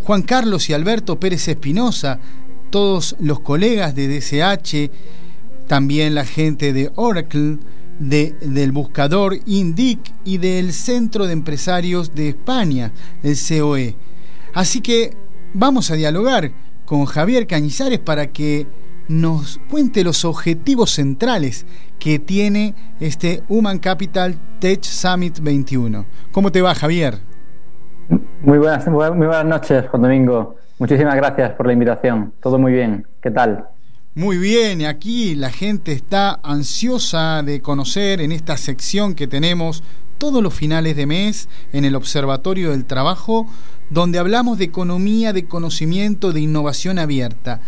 [0.03, 2.19] Juan Carlos y Alberto Pérez Espinosa,
[2.69, 4.91] todos los colegas de DCH,
[5.67, 7.59] también la gente de Oracle,
[7.99, 12.91] del buscador INDIC y del Centro de Empresarios de España,
[13.21, 13.95] el COE.
[14.53, 15.15] Así que
[15.53, 16.51] vamos a dialogar
[16.85, 18.65] con Javier Cañizares para que
[19.11, 21.65] nos cuente los objetivos centrales
[21.99, 26.05] que tiene este Human Capital Tech Summit 21.
[26.31, 27.19] ¿Cómo te va, Javier?
[28.41, 30.55] Muy buenas, muy buenas noches, Juan Domingo.
[30.79, 32.33] Muchísimas gracias por la invitación.
[32.41, 33.05] Todo muy bien.
[33.21, 33.65] ¿Qué tal?
[34.15, 39.83] Muy bien, aquí la gente está ansiosa de conocer en esta sección que tenemos
[40.17, 43.47] todos los finales de mes en el Observatorio del Trabajo,
[43.89, 47.61] donde hablamos de economía, de conocimiento, de innovación abierta.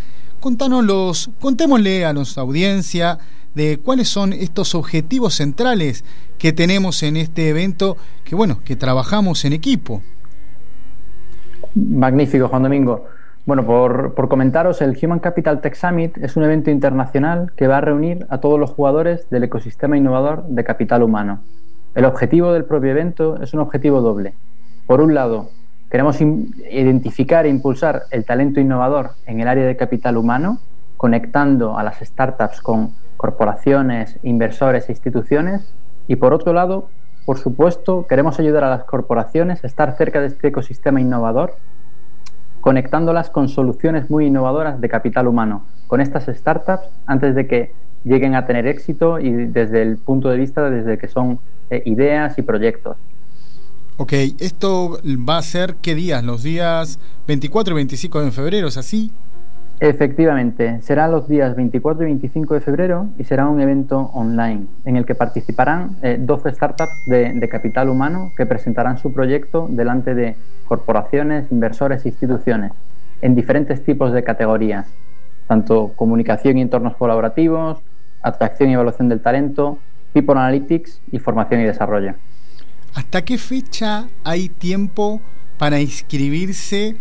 [0.43, 3.17] Contanos contémosle a nuestra audiencia
[3.55, 6.03] de cuáles son estos objetivos centrales
[6.37, 10.01] que tenemos en este evento, que bueno, que trabajamos en equipo.
[11.75, 13.05] Magnífico, Juan Domingo.
[13.45, 17.81] Bueno, por, comentaros, el Human Capital Tech Summit es un evento internacional que va a
[17.81, 21.39] reunir a todos los jugadores del ecosistema innovador de capital humano.
[21.95, 24.33] El objetivo del propio evento es un objetivo doble.
[24.87, 25.51] Por un lado,
[25.93, 30.57] queremos identificar e impulsar el talento innovador en el área de capital humano,
[30.97, 35.71] conectando a las startups con corporaciones, inversores e instituciones.
[36.07, 36.89] Y por otro lado,
[37.27, 41.57] por supuesto, queremos ayudar a las corporaciones a estar cerca de este ecosistema innovador
[42.59, 47.71] conectándolas con soluciones muy innovadoras de capital humano, con estas startups antes de que
[48.03, 51.37] lleguen a tener éxito y desde el punto de vista desde que son
[51.69, 52.97] eh, ideas y proyectos.
[53.95, 58.77] Ok, esto va a ser qué días, los días 24 y 25 de febrero, ¿es
[58.77, 59.11] así?
[59.79, 64.95] Efectivamente, será los días 24 y 25 de febrero y será un evento online en
[64.95, 70.15] el que participarán 12 eh, startups de, de, capital humano que presentarán su proyecto delante
[70.15, 70.35] de
[70.65, 72.71] corporaciones, inversores e instituciones
[73.21, 74.87] en diferentes tipos de categorías,
[75.47, 77.77] tanto comunicación y entornos colaborativos,
[78.23, 79.77] atracción y evaluación del talento,
[80.13, 82.15] people analytics y formación y desarrollo.
[82.93, 85.21] ¿Hasta qué fecha hay tiempo
[85.57, 86.95] para inscribirse?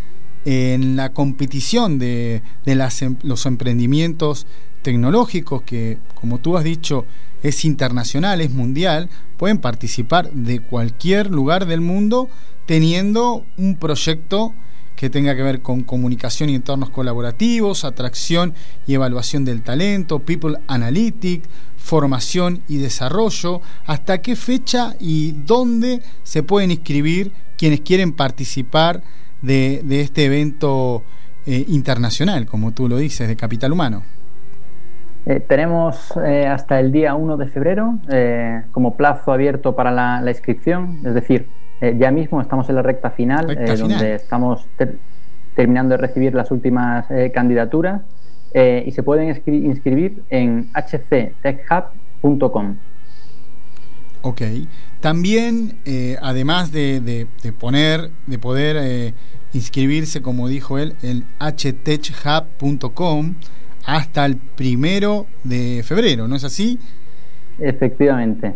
[0.45, 4.47] en la competición de, em, los emprendimientos
[4.83, 7.07] tecnológicos, que como tú has dicho
[7.43, 12.29] es internacional, es mundial, pueden participar de cualquier lugar del mundo
[12.67, 14.55] teniendo un proyecto
[15.03, 18.55] que tenga que ver con comunicación y entornos colaborativos, atracción
[18.87, 26.45] y evaluación del talento, People Analytics, formación y desarrollo, hasta qué fecha y dónde se
[26.45, 29.03] pueden inscribir quienes quieren participar
[29.41, 31.03] de, este evento
[31.47, 34.05] eh, internacional, como tú lo dices, de Capital Humano?
[35.27, 37.99] Eh, tenemos eh, hasta el día 1 de febrero
[38.71, 41.49] como plazo abierto para la, inscripción, es decir,
[41.99, 43.47] ya mismo estamos en la recta final,
[43.79, 44.67] donde estamos
[45.55, 48.01] terminando de recibir las últimas candidaturas
[48.55, 52.77] y se pueden inscribir en hctechhub.com.
[54.23, 54.43] Ok.
[55.01, 57.27] También, eh, además de,
[57.59, 59.15] poner, de poder eh,
[59.53, 63.35] inscribirse, como dijo él, en htechhub.com
[63.85, 66.79] hasta el primero de febrero, ¿no es así?
[67.59, 68.55] Efectivamente.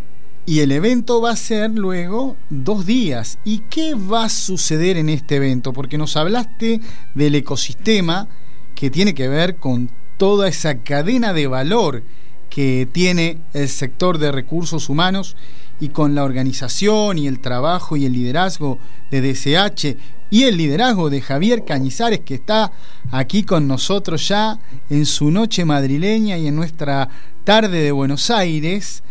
[0.48, 3.38] Y el evento va a ser luego dos días.
[3.44, 5.72] ¿Y qué va a suceder en este evento?
[5.72, 6.80] Porque nos hablaste
[7.16, 8.28] del ecosistema
[8.76, 12.04] que tiene que ver con toda esa cadena de valor
[12.48, 15.36] que tiene el sector de recursos humanos
[15.80, 18.78] y con la organización y el trabajo y el liderazgo
[19.10, 19.96] de DCH
[20.30, 22.72] y el liderazgo de Javier Cañizares que está
[23.10, 24.58] aquí con nosotros ya
[24.90, 27.08] en su noche madrileña y en nuestra
[27.44, 29.02] tarde de Buenos Aires.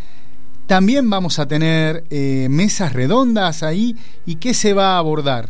[0.68, 3.96] También vamos a tener eh, mesas redondas ahí
[4.26, 5.46] y qué se va a abordar.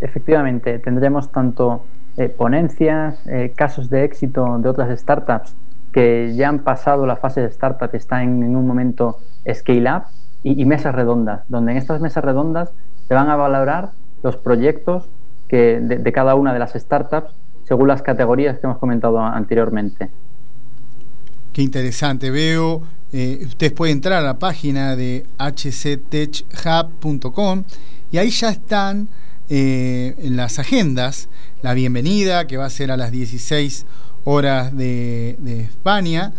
[0.00, 1.84] Efectivamente, tendremos tanto
[2.16, 5.56] eh, ponencias, eh, casos de éxito de otras startups
[5.92, 9.18] que ya han pasado la fase de startup y están en, un momento
[9.52, 10.02] scale up
[10.44, 12.70] y, mesas redondas, donde en estas mesas redondas
[13.08, 13.90] se van a valorar
[14.22, 15.08] los proyectos
[15.48, 17.32] que de, cada una de las startups
[17.64, 20.08] según las categorías que hemos comentado anteriormente.
[21.52, 22.82] Qué interesante, veo,
[23.12, 27.64] eh, ustedes pueden entrar a la página de hctechhub.com
[28.12, 29.08] y ahí ya están
[29.48, 31.28] eh, en las agendas
[31.62, 33.84] la bienvenida que va a ser a las 16
[34.24, 35.36] horas de,
[35.68, 36.32] España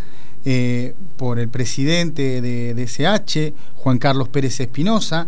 [0.45, 5.27] eh, por el presidente de DSH, Juan Carlos Pérez Espinosa.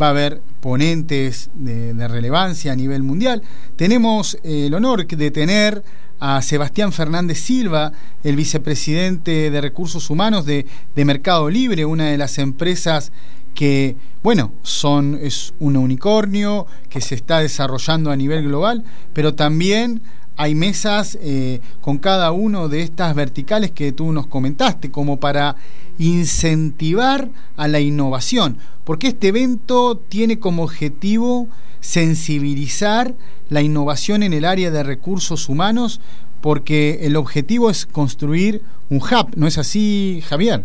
[0.00, 3.42] Va a haber ponentes de, relevancia a nivel mundial.
[3.76, 5.82] Tenemos el honor de tener
[6.20, 7.92] a Sebastián Fernández Silva,
[8.22, 13.10] el vicepresidente de Recursos Humanos de, de Mercado Libre, una de las empresas
[13.54, 20.02] que, bueno, son, es un unicornio que se está desarrollando a nivel global, pero también
[20.40, 25.56] hay mesas eh, con cada uno de estas verticales que tú nos comentaste, como para
[25.98, 27.28] incentivar
[27.58, 31.48] a la innovación, porque este evento tiene como objetivo
[31.80, 33.12] sensibilizar
[33.50, 36.00] la innovación en el área de recursos humanos,
[36.40, 40.64] porque el objetivo es construir un hub, ¿no es así, Javier?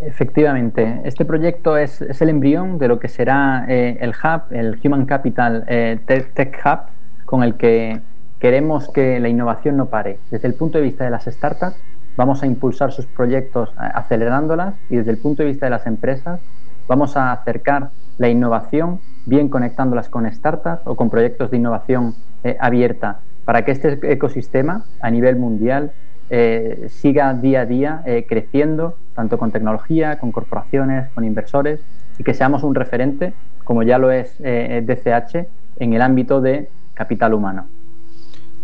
[0.00, 5.06] Efectivamente, este proyecto es, el embrión de lo que será eh, el hub, el Human
[5.06, 6.80] Capital eh, Tech Hub,
[7.24, 8.00] con el que
[8.42, 10.18] Queremos que la innovación no pare.
[10.32, 11.76] Desde el punto de vista de las startups,
[12.16, 15.86] vamos a impulsar sus proyectos eh, acelerándolas y desde el punto de vista de las
[15.86, 16.40] empresas,
[16.88, 22.56] vamos a acercar la innovación bien conectándolas con startups o con proyectos de innovación eh,
[22.58, 25.92] abierta para que este ecosistema a nivel mundial
[26.28, 31.78] eh, siga día a día creciendo, tanto con tecnología, con corporaciones, con inversores,
[32.18, 35.46] y que seamos un referente, como ya lo es DCH,
[35.78, 37.68] en el ámbito de capital humano.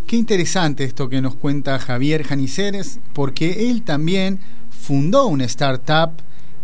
[0.09, 4.39] Qué interesante esto que nos cuenta Javier Janiceres, porque él también
[4.71, 6.13] fundó una startup,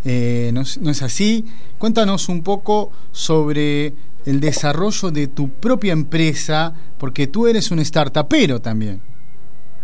[0.06, 1.44] eh, ¿no, es así?
[1.76, 3.92] Cuéntanos un poco sobre
[4.24, 9.02] el desarrollo de tu propia empresa, porque tú eres un startupero también.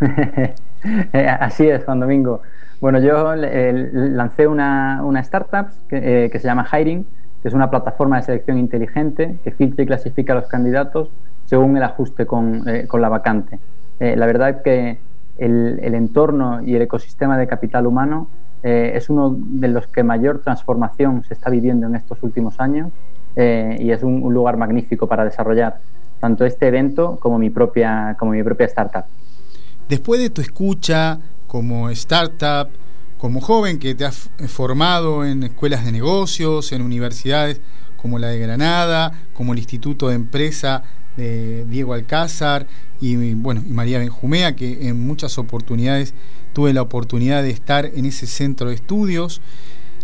[1.13, 2.41] así es, Juan Domingo.
[2.81, 7.05] Bueno, yo lancé una, startup que, eh, que se llama Hiring,
[7.43, 11.11] que es una plataforma de selección inteligente que filtra y clasifica a los candidatos
[11.51, 13.59] según el ajuste con, eh, con la vacante.
[13.99, 14.99] Eh, la verdad que
[15.37, 18.29] el, el, entorno y el ecosistema de capital humano
[18.63, 22.93] eh, es uno de los que mayor transformación se está viviendo en estos últimos años
[23.37, 25.81] y es un, lugar magnífico para desarrollar
[26.21, 29.05] tanto este evento como mi propia, como mi propia startup.
[29.89, 32.69] Después de tu escucha como startup,
[33.19, 37.61] como joven que te has formado en escuelas de negocios, en universidades
[37.97, 40.83] como la de Granada, como el Instituto de Empresa
[41.17, 42.67] de Diego Alcázar
[43.01, 46.15] y, bueno, y María Benjumea, que en muchas oportunidades
[46.53, 49.41] tuve la oportunidad de estar en ese centro de estudios,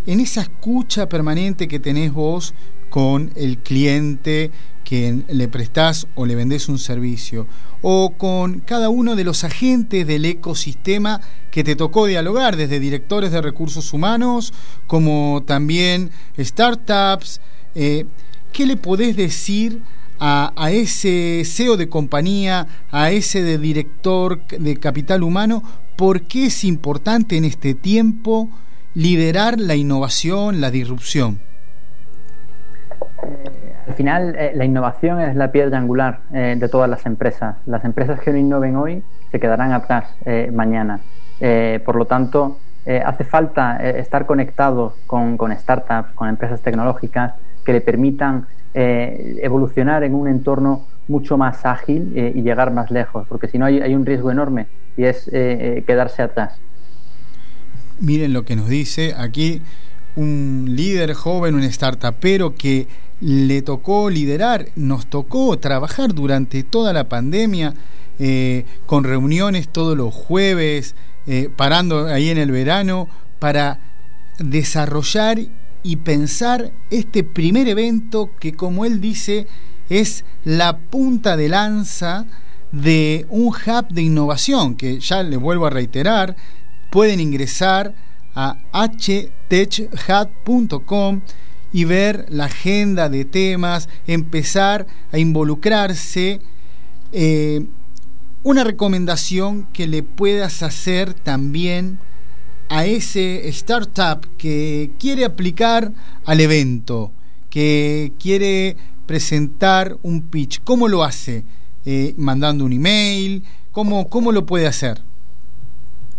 [0.07, 2.55] en esa escucha permanente que tenés vos
[2.91, 4.51] con el cliente
[4.85, 7.49] que le prestás o le vendés un servicio,
[7.83, 13.33] o con cada uno de los agentes del ecosistema que te tocó dialogar, desde directores
[13.33, 14.55] de recursos humanos,
[14.87, 17.41] como también startups.
[17.75, 18.07] Eh,
[18.53, 19.83] ¿Qué le podés decir
[20.21, 25.63] a, ese CEO de compañía, a ese de director de capital humano,
[25.97, 28.49] ¿por qué es importante en este tiempo
[28.95, 31.41] liderar la innovación, la disrupción?
[33.23, 37.57] Eh, al final, eh, la innovación es la piedra angular eh, de todas las empresas.
[37.67, 40.05] Las empresas que no innoven hoy se quedarán atrás
[40.53, 41.01] mañana.
[41.85, 42.59] por lo tanto,
[43.05, 48.47] hace falta estar conectados con, startups, con empresas tecnológicas que le permitan
[48.79, 53.95] evolucionar en un entorno mucho más ágil y llegar más lejos, porque si no hay,
[53.95, 54.67] un riesgo enorme
[54.99, 56.59] y es quedarse atrás.
[58.01, 59.63] Miren lo que nos dice aquí
[60.17, 62.87] un líder joven, un startupero que
[63.21, 67.75] le tocó liderar, nos tocó trabajar durante toda la pandemia
[68.19, 70.95] eh, con reuniones todos los jueves,
[71.27, 73.09] eh, parando ahí en el verano,
[73.39, 73.79] para
[74.39, 75.39] desarrollar
[75.87, 79.47] y pensar este primer evento que, como él dice,
[79.89, 82.27] es la punta de lanza
[82.73, 86.35] de un hub de innovación, que ya le vuelvo a reiterar,
[86.91, 87.95] pueden ingresar
[88.35, 88.59] a
[89.49, 91.21] htechhat.com
[91.73, 96.41] y ver la agenda de temas, empezar a involucrarse.
[97.13, 97.65] Eh,
[98.43, 102.01] una recomendación que le puedas hacer también
[102.69, 105.93] a ese startup que quiere aplicar
[106.25, 107.13] al evento,
[107.51, 110.63] que quiere presentar un pitch.
[110.65, 111.45] ¿Cómo lo hace?
[111.85, 113.45] Eh, ¿Mandando un email?
[113.73, 114.99] ¿Cómo, ¿Cómo lo puede hacer?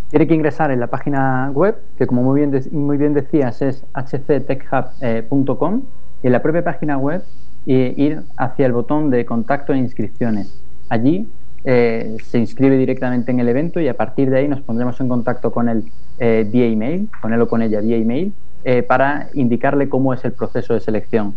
[0.10, 3.84] Tiene que ingresar en la página web, que como muy bien, muy bien decías es
[3.94, 5.82] hctechhub.com,
[6.24, 7.24] y en la propia página web
[7.66, 10.58] ir hacia el botón de contacto e inscripciones.
[10.90, 11.28] Allí
[11.66, 15.10] eh, se inscribe directamente en el evento y a partir de ahí nos pondremos en
[15.10, 19.30] contacto con él eh, vía email, con él o con ella vía email, eh, para
[19.34, 21.36] indicarle cómo es el proceso de selección.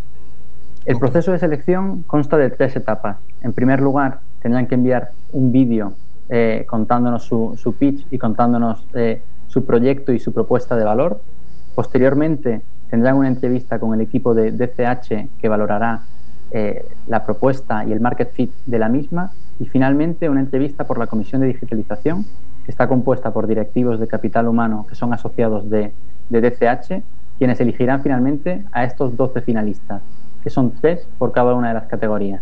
[0.87, 3.19] El proceso de selección consta de tres etapas.
[3.43, 5.93] En primer lugar, tendrán que enviar un vídeo
[6.29, 11.21] eh, contándonos su, pitch y contándonos eh, su proyecto y su propuesta de valor.
[11.75, 16.03] Posteriormente tendrán una entrevista con el equipo de DCH que valorará
[16.53, 19.33] eh, la propuesta y el market fit de la misma.
[19.59, 22.25] Y finalmente una entrevista por la Comisión de Digitalización
[22.71, 25.93] está compuesta por directivos de capital humano que son asociados de,
[26.31, 27.03] DCH,
[27.39, 30.01] quienes elegirán finalmente a estos 12 finalistas,
[30.45, 32.41] que son tres por cada una de las categorías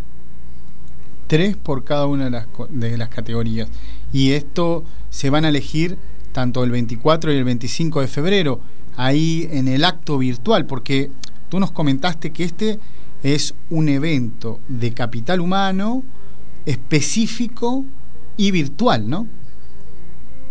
[1.26, 3.68] tres por cada una de las, de las categorías.
[4.12, 5.98] Y esto se van a elegir
[6.32, 8.60] tanto el 24 y el 25 de febrero,
[8.96, 11.10] ahí en el acto virtual, porque
[11.48, 12.78] tú nos comentaste que este
[13.22, 16.02] es un evento de capital humano
[16.64, 17.84] específico
[18.36, 19.26] y virtual, ¿no?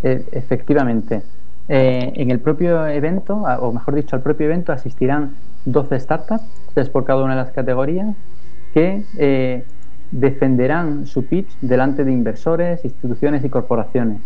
[0.04, 1.22] E, efectivamente.
[1.70, 5.36] Eh, en el propio evento, o mejor dicho, al propio evento asistirán
[5.66, 6.44] 12 startups,
[6.74, 8.16] tres por cada una de las categorías,
[8.74, 9.66] que eh,
[10.12, 14.22] defenderán su pitch delante de inversores, instituciones y corporaciones.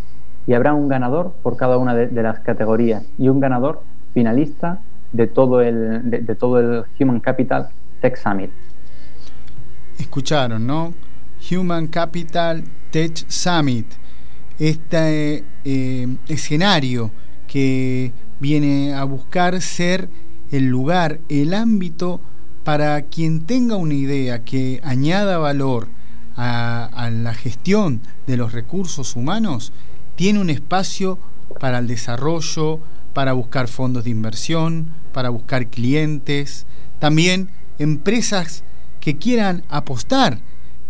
[0.48, 4.80] Y habrá un ganador por cada una de, las categorías y un ganador finalista
[5.12, 7.70] de todo el, de, todo el Human Capital
[8.02, 8.52] Tech Summit.
[10.00, 10.94] Escucharon, ¿no?
[11.52, 13.88] Human Capital Tech Summit,
[14.62, 17.10] este eh, escenario
[17.48, 20.08] que viene a buscar ser
[20.52, 22.22] el lugar, el ámbito
[22.64, 25.88] para quien tenga una idea que añada valor
[26.38, 29.74] a, la gestión de los recursos humanos,
[30.16, 31.18] tiene un espacio
[31.60, 32.80] para el desarrollo,
[33.14, 36.68] para buscar fondos de inversión, para buscar clientes,
[37.00, 37.50] también
[37.80, 38.64] empresas
[39.00, 40.40] que quieran apostar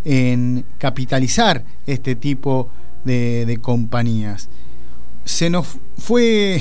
[0.04, 4.48] en capitalizar este tipo de, de compañías.
[5.24, 6.60] Se nos fue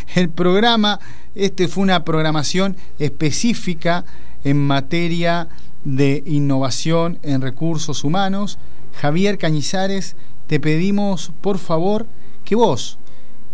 [0.14, 1.00] el programa,
[1.34, 4.04] este fue una programación específica
[4.44, 5.48] en materia
[5.84, 8.58] de innovación en recursos humanos.
[9.00, 10.16] Javier Cañizares,
[10.46, 12.06] te pedimos por favor
[12.44, 12.98] que vos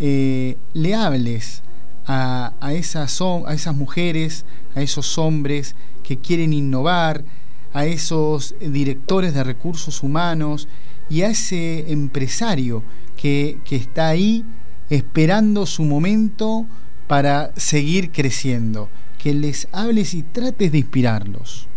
[0.01, 1.63] eh, le hables
[2.07, 7.25] a, esas, a esas mujeres, a esos hombres que quieren innovar,
[7.73, 10.69] a esos directores de recursos humanos
[11.09, 12.83] y a ese empresario
[13.17, 14.45] que, que está ahí
[14.91, 16.67] esperando su momento
[17.07, 18.89] para seguir creciendo
[19.23, 21.69] que les hables y trates de inspirarlos.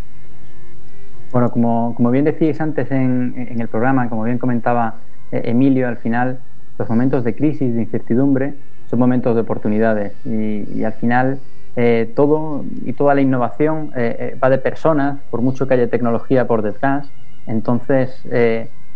[1.32, 4.96] Bueno, como, como bien decíais antes en, en, el programa, como bien comentaba
[5.32, 6.40] eh, Emilio, al final
[6.78, 8.56] los momentos de crisis, de incertidumbre,
[8.90, 11.40] son momentos de oportunidades y, al final
[11.76, 16.48] eh, todo y toda la innovación eh, va de personas, por mucho que haya tecnología
[16.48, 17.12] por detrás.
[17.46, 18.22] Entonces,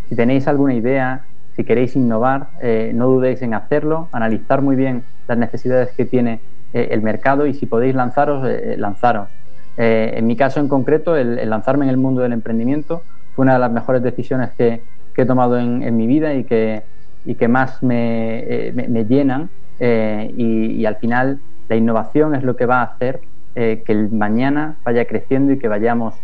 [0.08, 1.24] si tenéis alguna idea,
[1.56, 2.48] si queréis innovar,
[2.94, 6.40] no dudéis en hacerlo, analizar muy bien las necesidades que tiene
[6.74, 9.28] eh, el mercado y si podéis lanzaros, eh, eh, lanzaros.
[9.76, 13.02] en mi caso en concreto, el, lanzarme en el mundo del emprendimiento
[13.34, 14.82] fue una de las mejores decisiones que,
[15.16, 16.82] he tomado en, mi vida y que,
[17.24, 21.38] y más me, me, llenan y, al final
[21.68, 23.20] la innovación es lo que va a hacer
[23.54, 26.14] que el mañana vaya creciendo y que vayamos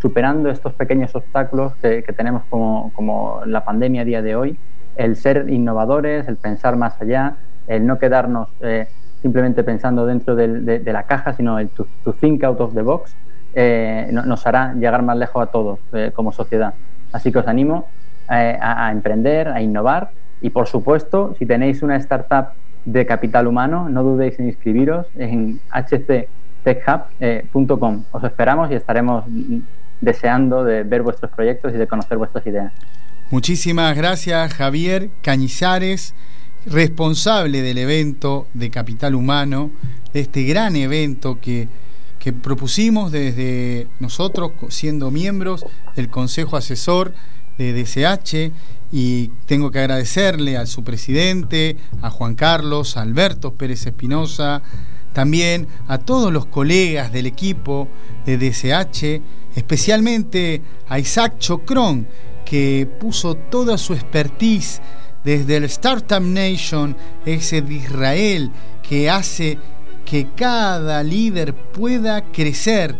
[0.00, 4.58] superando estos pequeños obstáculos que, tenemos como, como, la pandemia a día de hoy,
[4.96, 7.36] el ser innovadores, el pensar más allá,
[7.66, 8.48] el no quedarnos
[9.22, 11.86] simplemente pensando dentro de, la caja, sino el to,
[12.20, 13.16] think out of the box,
[13.54, 16.74] eh, nos hará llegar más lejos a todos eh, como sociedad.
[17.12, 17.86] Así que os animo
[18.30, 22.50] eh, a, emprender, a innovar y por supuesto, si tenéis una startup
[22.84, 28.04] de capital humano, no dudéis en inscribiros en hctechhub.com.
[28.12, 29.24] os esperamos y estaremos
[30.00, 32.72] deseando de ver vuestros proyectos y de conocer vuestras ideas.
[33.30, 36.14] Muchísimas gracias Javier Cañizares
[36.66, 39.70] responsable del evento de Capital Humano,
[40.12, 41.68] de este gran evento que,
[42.18, 45.64] que propusimos desde nosotros, siendo miembros
[45.96, 47.14] del Consejo Asesor
[47.56, 48.52] de DCH,
[48.90, 54.62] y tengo que agradecerle a su presidente, a Juan Carlos, a Alberto Pérez Espinosa,
[55.18, 57.88] también a todos los colegas del equipo
[58.24, 59.20] de DCH,
[59.56, 62.06] especialmente a Isaac Chocrón,
[62.44, 64.80] que puso toda su expertise
[65.24, 66.96] desde el Startup Nation,
[67.26, 68.52] ese de Israel
[68.88, 69.58] que hace
[70.04, 72.96] que cada líder pueda crecer.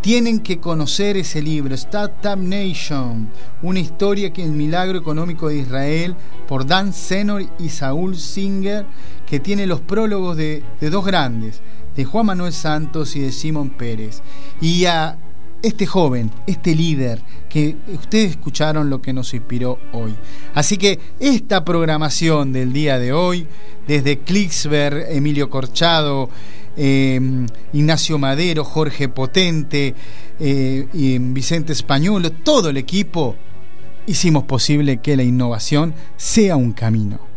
[0.00, 3.30] Tienen que conocer ese libro, Startup Nation,
[3.62, 6.16] una historia que el milagro económico de Israel,
[6.48, 8.84] por Dan Senor y Saúl Singer,
[9.32, 11.62] que tiene los prólogos de, de dos grandes,
[11.96, 14.20] de Juan Manuel Santos y de Simón Pérez.
[14.60, 15.16] Y a
[15.62, 20.14] este joven, este líder, que ustedes escucharon lo que nos inspiró hoy.
[20.52, 23.46] Así que esta programación del día de hoy,
[23.86, 26.28] desde Clicksberg, Emilio Corchado,
[26.76, 29.94] em, Ignacio Madero, Jorge Potente,
[30.40, 33.34] eh, y Vicente Españolo, todo el equipo,
[34.06, 37.31] hicimos posible que la innovación sea un camino.